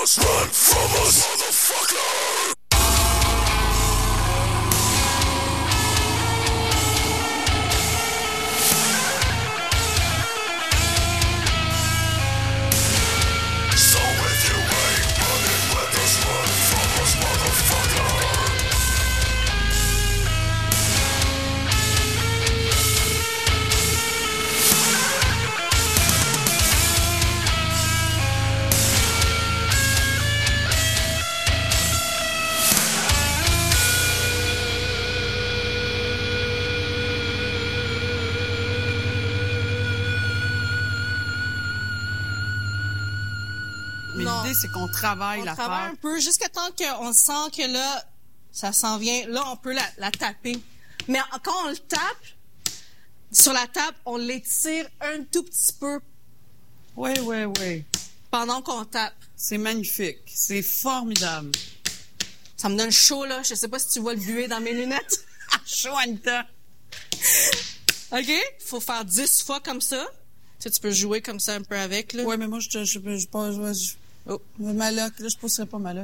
us 0.00 0.18
run 0.18 0.48
from 0.48 1.02
us, 1.02 1.26
motherfucker. 1.26 2.31
C'est 44.62 44.70
qu'on 44.70 44.86
travaille 44.86 45.40
on 45.40 45.44
la 45.44 45.54
travaille 45.54 45.90
un 45.90 45.94
peu 45.96 46.20
jusqu'à 46.20 46.48
temps 46.48 46.70
qu'on 46.78 47.12
sent 47.12 47.50
que 47.56 47.72
là, 47.72 48.06
ça 48.52 48.72
s'en 48.72 48.96
vient. 48.96 49.26
Là, 49.26 49.42
on 49.48 49.56
peut 49.56 49.72
la, 49.72 49.82
la 49.98 50.12
taper. 50.12 50.56
Mais 51.08 51.18
quand 51.42 51.64
on 51.64 51.70
le 51.70 51.76
tape, 51.76 52.00
sur 53.32 53.52
la 53.52 53.66
table, 53.66 53.96
on 54.06 54.18
l'étire 54.18 54.86
un 55.00 55.24
tout 55.24 55.42
petit 55.42 55.72
peu. 55.72 55.98
Oui, 56.96 57.10
oui, 57.22 57.44
oui. 57.58 57.84
Pendant 58.30 58.62
qu'on 58.62 58.84
tape. 58.84 59.16
C'est 59.34 59.58
magnifique. 59.58 60.18
C'est 60.26 60.62
formidable. 60.62 61.50
Ça 62.56 62.68
me 62.68 62.76
donne 62.76 62.92
chaud, 62.92 63.24
là. 63.24 63.42
Je 63.42 63.56
sais 63.56 63.68
pas 63.68 63.80
si 63.80 63.88
tu 63.88 63.98
vois 63.98 64.14
le 64.14 64.20
buée 64.20 64.46
dans 64.46 64.60
mes 64.60 64.74
lunettes. 64.74 65.24
chaud, 65.66 65.96
Anita. 65.96 66.46
OK? 68.12 68.30
Faut 68.60 68.80
faire 68.80 69.04
10 69.04 69.42
fois 69.42 69.58
comme 69.58 69.80
ça. 69.80 70.06
Tu 70.60 70.68
sais, 70.68 70.70
tu 70.70 70.80
peux 70.80 70.92
jouer 70.92 71.20
comme 71.20 71.40
ça 71.40 71.54
un 71.56 71.62
peu 71.62 71.76
avec, 71.76 72.12
là. 72.12 72.22
Ouais, 72.22 72.36
mais 72.36 72.46
moi, 72.46 72.60
je, 72.60 72.68
je, 72.70 72.84
je, 72.84 73.00
je, 73.00 73.16
je, 73.16 73.72
je, 73.72 73.94
oh. 74.26 74.40
ma 74.58 74.90
loc, 74.90 75.18
là, 75.18 75.28
je 75.28 75.38
pousserai 75.38 75.66
pas 75.66 75.78
ma 75.78 75.94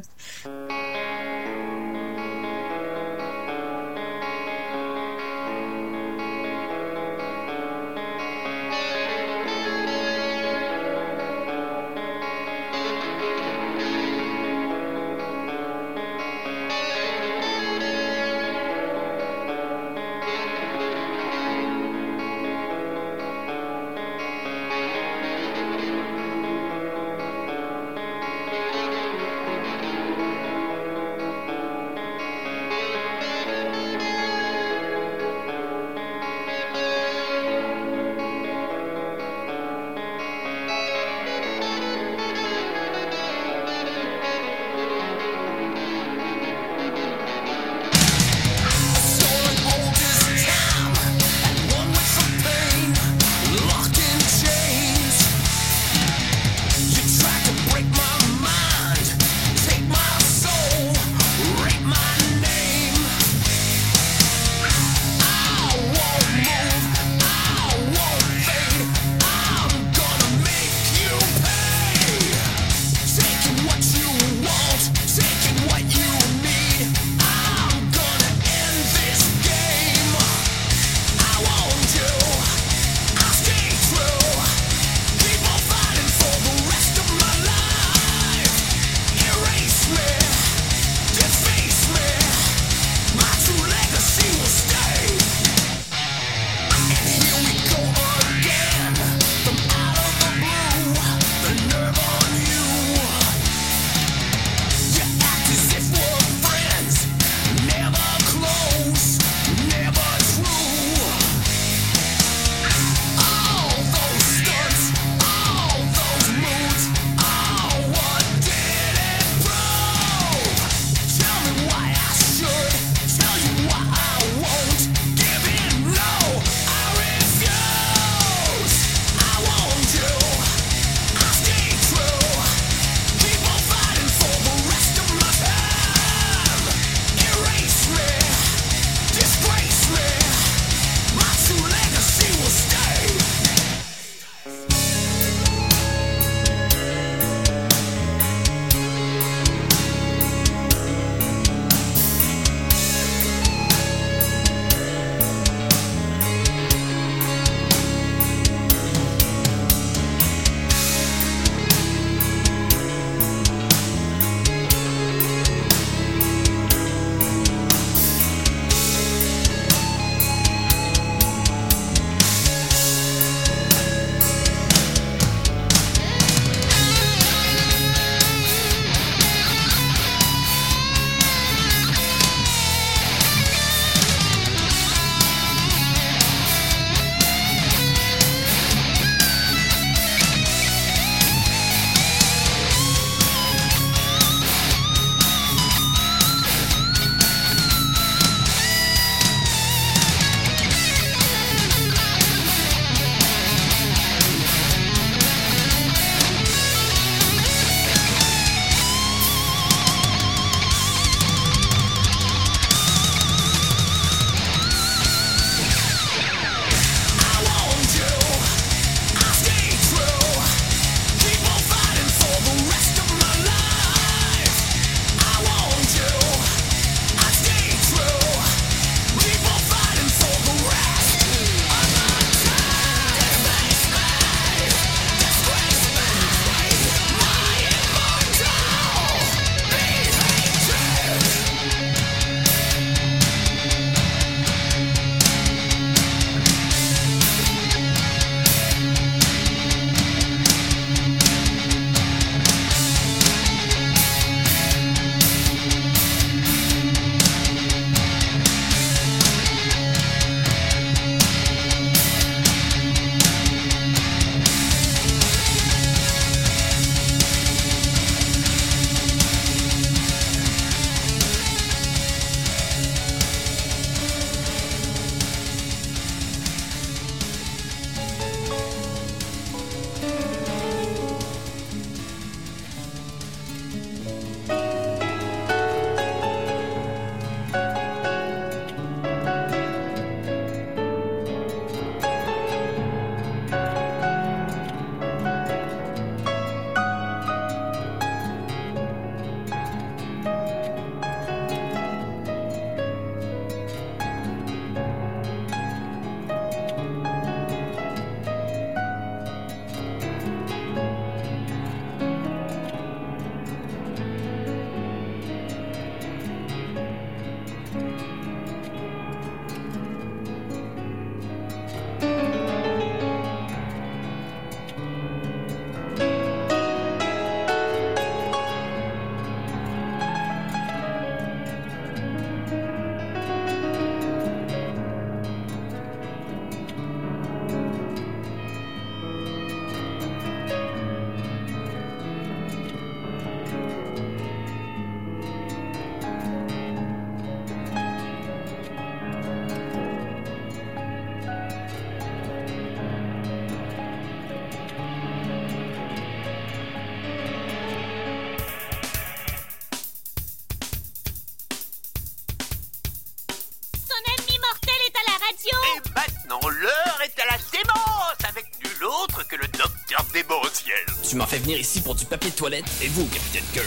venir 371.48 371.60
ici 371.62 371.80
pour 371.80 371.94
du 371.94 372.04
papier 372.04 372.30
de 372.30 372.36
toilette 372.36 372.66
et 372.82 372.88
vous, 372.88 373.06
Capitaine 373.06 373.42
Kirk. 373.54 373.66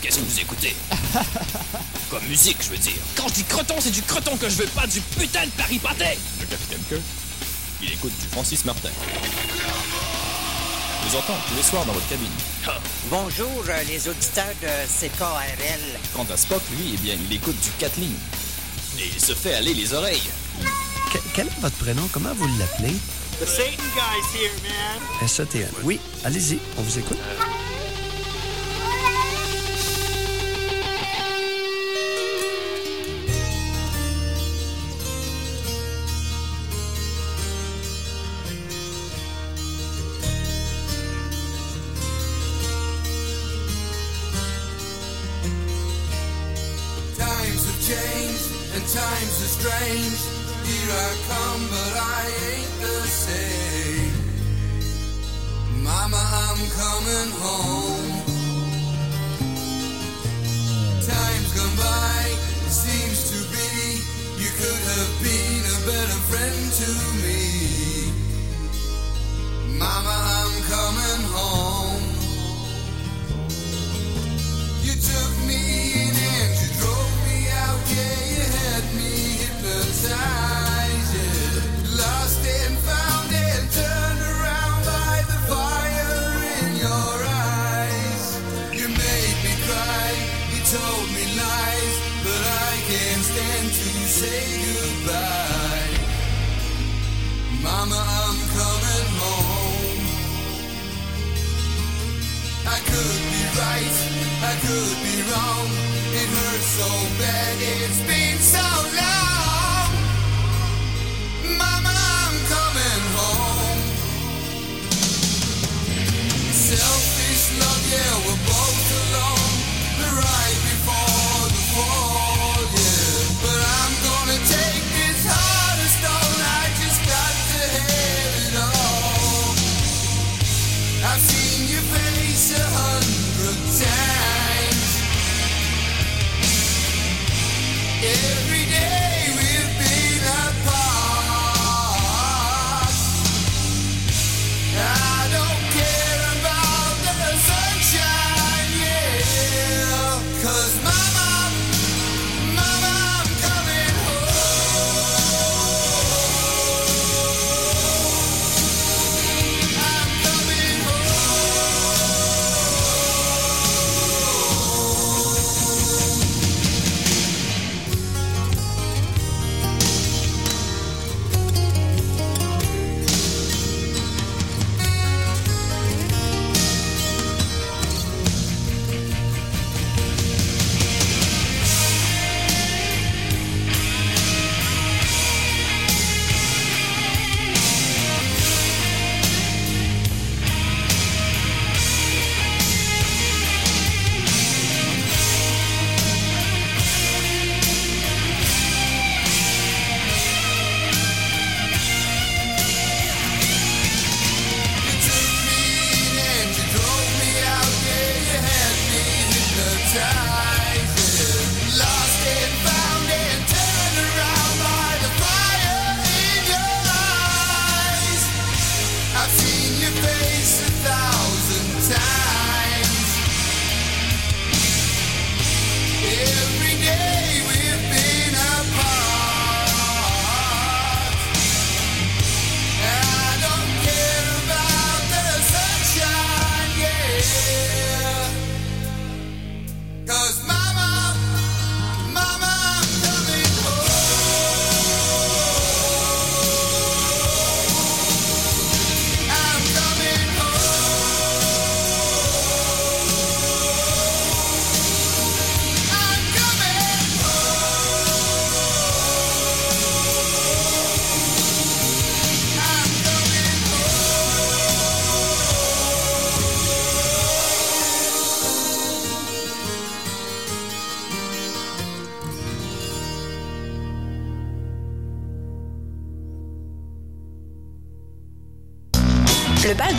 Qu'est-ce 0.00 0.18
que 0.18 0.24
vous 0.24 0.40
écoutez? 0.40 0.76
Comme 2.10 2.22
musique, 2.28 2.58
je 2.62 2.68
veux 2.70 2.76
dire. 2.78 2.92
Quand 3.16 3.26
je 3.26 3.34
dis 3.34 3.44
croton, 3.44 3.74
c'est 3.80 3.90
du 3.90 4.02
croton 4.02 4.36
que 4.36 4.48
je 4.48 4.54
veux, 4.54 4.66
pas 4.66 4.86
du 4.86 5.00
putain 5.00 5.44
de 5.46 5.50
Paris 5.50 5.80
pâté 5.80 6.16
Le 6.40 6.46
Capitaine 6.46 6.78
Kirk, 6.88 7.00
il 7.82 7.92
écoute 7.92 8.12
du 8.22 8.28
Francis 8.28 8.64
Martin. 8.64 8.90
Je 11.02 11.08
vous 11.10 11.16
entend 11.16 11.34
tous 11.48 11.56
les 11.56 11.62
soirs 11.64 11.84
dans 11.86 11.92
votre 11.92 12.08
cabine. 12.08 12.30
Bonjour, 13.10 13.64
euh, 13.68 13.82
les 13.88 14.08
auditeurs 14.08 14.54
de 14.62 14.68
CKRL. 14.86 15.98
Quant 16.14 16.26
à 16.32 16.36
Spock, 16.36 16.62
lui, 16.78 16.92
eh 16.94 16.96
bien, 16.98 17.16
il 17.28 17.34
écoute 17.34 17.58
du 17.60 17.70
Kathleen. 17.80 18.14
Et 19.00 19.10
il 19.12 19.20
se 19.20 19.34
fait 19.34 19.54
aller 19.54 19.74
les 19.74 19.92
oreilles. 19.92 20.22
Que- 21.12 21.18
quel 21.34 21.48
est 21.48 21.60
votre 21.60 21.76
prénom? 21.76 22.08
Comment 22.12 22.32
vous 22.34 22.46
l'appelez? 22.58 22.94
Satan 23.46 23.84
guy's 23.94 24.34
here, 24.34 24.50
man. 24.62 25.18
Oui, 25.84 26.00
allez-y, 26.24 26.58
on 26.78 26.82
vous 26.82 26.98
écoute. 26.98 27.18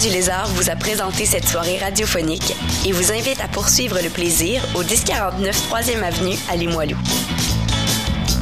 Du 0.06 0.11
Lézard 0.11 0.48
vous 0.49 0.69
a 0.69 0.76
présenté 0.76 1.26
cette 1.26 1.48
soirée 1.48 1.80
radiophonique 1.80 2.53
et 2.86 2.91
vous 2.91 3.11
invite 3.11 3.41
à 3.41 3.48
poursuivre 3.48 3.98
le 4.03 4.10
plaisir 4.10 4.61
au 4.76 4.84
1049 4.84 5.72
3e 5.72 6.03
Avenue 6.03 6.36
à 6.48 6.56
Limoilou. 6.56 6.98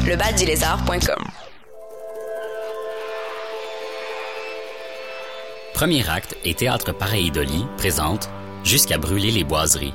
Lebaldulézard.com 0.05 1.23
Premier 5.73 6.09
acte 6.09 6.35
et 6.43 6.53
Théâtre 6.53 6.91
Pareidolie 6.91 7.65
présente 7.77 8.29
Jusqu'à 8.65 8.97
brûler 8.97 9.31
les 9.31 9.45
boiseries. 9.45 9.93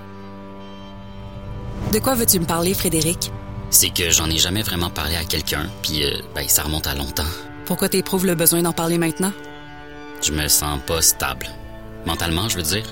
De 1.92 1.98
quoi 1.98 2.14
veux-tu 2.14 2.40
me 2.40 2.46
parler, 2.46 2.72
Frédéric? 2.72 3.30
C'est 3.68 3.90
que 3.90 4.08
j'en 4.10 4.30
ai 4.30 4.38
jamais 4.38 4.62
vraiment 4.62 4.90
parlé 4.90 5.16
à 5.16 5.24
quelqu'un, 5.24 5.66
puis 5.82 6.04
euh, 6.04 6.16
ben, 6.34 6.48
ça 6.48 6.62
remonte 6.62 6.86
à 6.86 6.94
longtemps. 6.94 7.24
Pourquoi 7.66 7.90
t'éprouves 7.90 8.26
le 8.26 8.34
besoin 8.34 8.62
d'en 8.62 8.72
parler 8.72 8.96
maintenant? 8.96 9.32
Je 10.22 10.32
me 10.32 10.48
sens 10.48 10.80
pas 10.86 11.00
stable. 11.00 11.46
Mentalement, 12.06 12.48
je 12.48 12.56
veux 12.56 12.62
dire. 12.62 12.84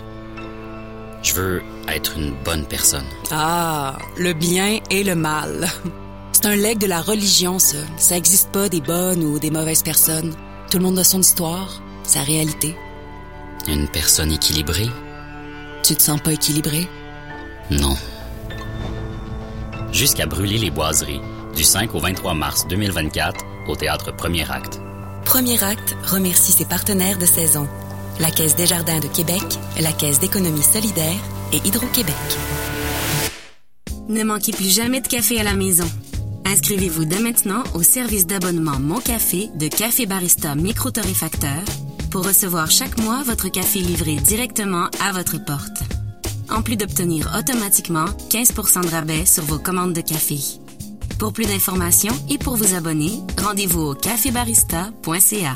Je 1.22 1.34
veux 1.34 1.62
être 1.88 2.16
une 2.16 2.34
bonne 2.44 2.64
personne. 2.66 3.06
Ah, 3.30 3.98
le 4.16 4.32
bien 4.32 4.78
et 4.90 5.02
le 5.02 5.14
mal. 5.14 5.68
C'est 6.32 6.46
un 6.46 6.56
legs 6.56 6.78
de 6.78 6.86
la 6.86 7.00
religion, 7.00 7.58
ça. 7.58 7.78
Ça 7.96 8.16
existe 8.16 8.50
pas 8.52 8.68
des 8.68 8.80
bonnes 8.80 9.24
ou 9.24 9.38
des 9.38 9.50
mauvaises 9.50 9.82
personnes. 9.82 10.34
Tout 10.70 10.78
le 10.78 10.84
monde 10.84 10.98
a 10.98 11.04
son 11.04 11.20
histoire, 11.20 11.80
sa 12.04 12.20
réalité. 12.20 12.76
Une 13.68 13.88
personne 13.88 14.32
équilibrée? 14.32 14.88
Tu 15.82 15.96
te 15.96 16.02
sens 16.02 16.20
pas 16.20 16.32
équilibré? 16.32 16.88
Non. 17.70 17.96
Jusqu'à 19.92 20.26
brûler 20.26 20.58
les 20.58 20.70
boiseries, 20.70 21.20
du 21.56 21.64
5 21.64 21.94
au 21.94 21.98
23 21.98 22.34
mars 22.34 22.66
2024, 22.68 23.44
au 23.68 23.74
théâtre 23.74 24.14
Premier 24.14 24.48
Acte. 24.50 24.80
Premier 25.26 25.62
acte 25.64 25.96
remercie 26.04 26.52
ses 26.52 26.64
partenaires 26.64 27.18
de 27.18 27.26
saison. 27.26 27.68
La 28.20 28.30
Caisse 28.30 28.54
des 28.54 28.64
Jardins 28.64 29.00
de 29.00 29.08
Québec, 29.08 29.42
la 29.80 29.92
Caisse 29.92 30.20
d'économie 30.20 30.62
solidaire 30.62 31.20
et 31.52 31.56
Hydro-Québec. 31.56 32.14
Ne 34.08 34.22
manquez 34.22 34.52
plus 34.52 34.74
jamais 34.74 35.00
de 35.00 35.08
café 35.08 35.40
à 35.40 35.42
la 35.42 35.54
maison. 35.54 35.90
Inscrivez-vous 36.44 37.04
dès 37.04 37.18
maintenant 37.18 37.64
au 37.74 37.82
service 37.82 38.26
d'abonnement 38.26 38.78
Mon 38.78 39.00
Café 39.00 39.50
de 39.56 39.66
Café 39.66 40.06
Barista 40.06 40.54
Micro-Torréfacteur 40.54 41.64
pour 42.10 42.24
recevoir 42.24 42.70
chaque 42.70 42.96
mois 42.98 43.24
votre 43.24 43.48
café 43.48 43.80
livré 43.80 44.14
directement 44.14 44.88
à 45.04 45.12
votre 45.12 45.44
porte. 45.44 45.82
En 46.48 46.62
plus 46.62 46.76
d'obtenir 46.76 47.36
automatiquement 47.36 48.06
15 48.30 48.54
de 48.84 48.90
rabais 48.90 49.26
sur 49.26 49.42
vos 49.42 49.58
commandes 49.58 49.92
de 49.92 50.02
café. 50.02 50.38
Pour 51.18 51.32
plus 51.32 51.46
d'informations 51.46 52.14
et 52.28 52.38
pour 52.38 52.56
vous 52.56 52.74
abonner, 52.74 53.20
rendez-vous 53.38 53.80
au 53.82 53.94
cafébarista.ca. 53.94 55.54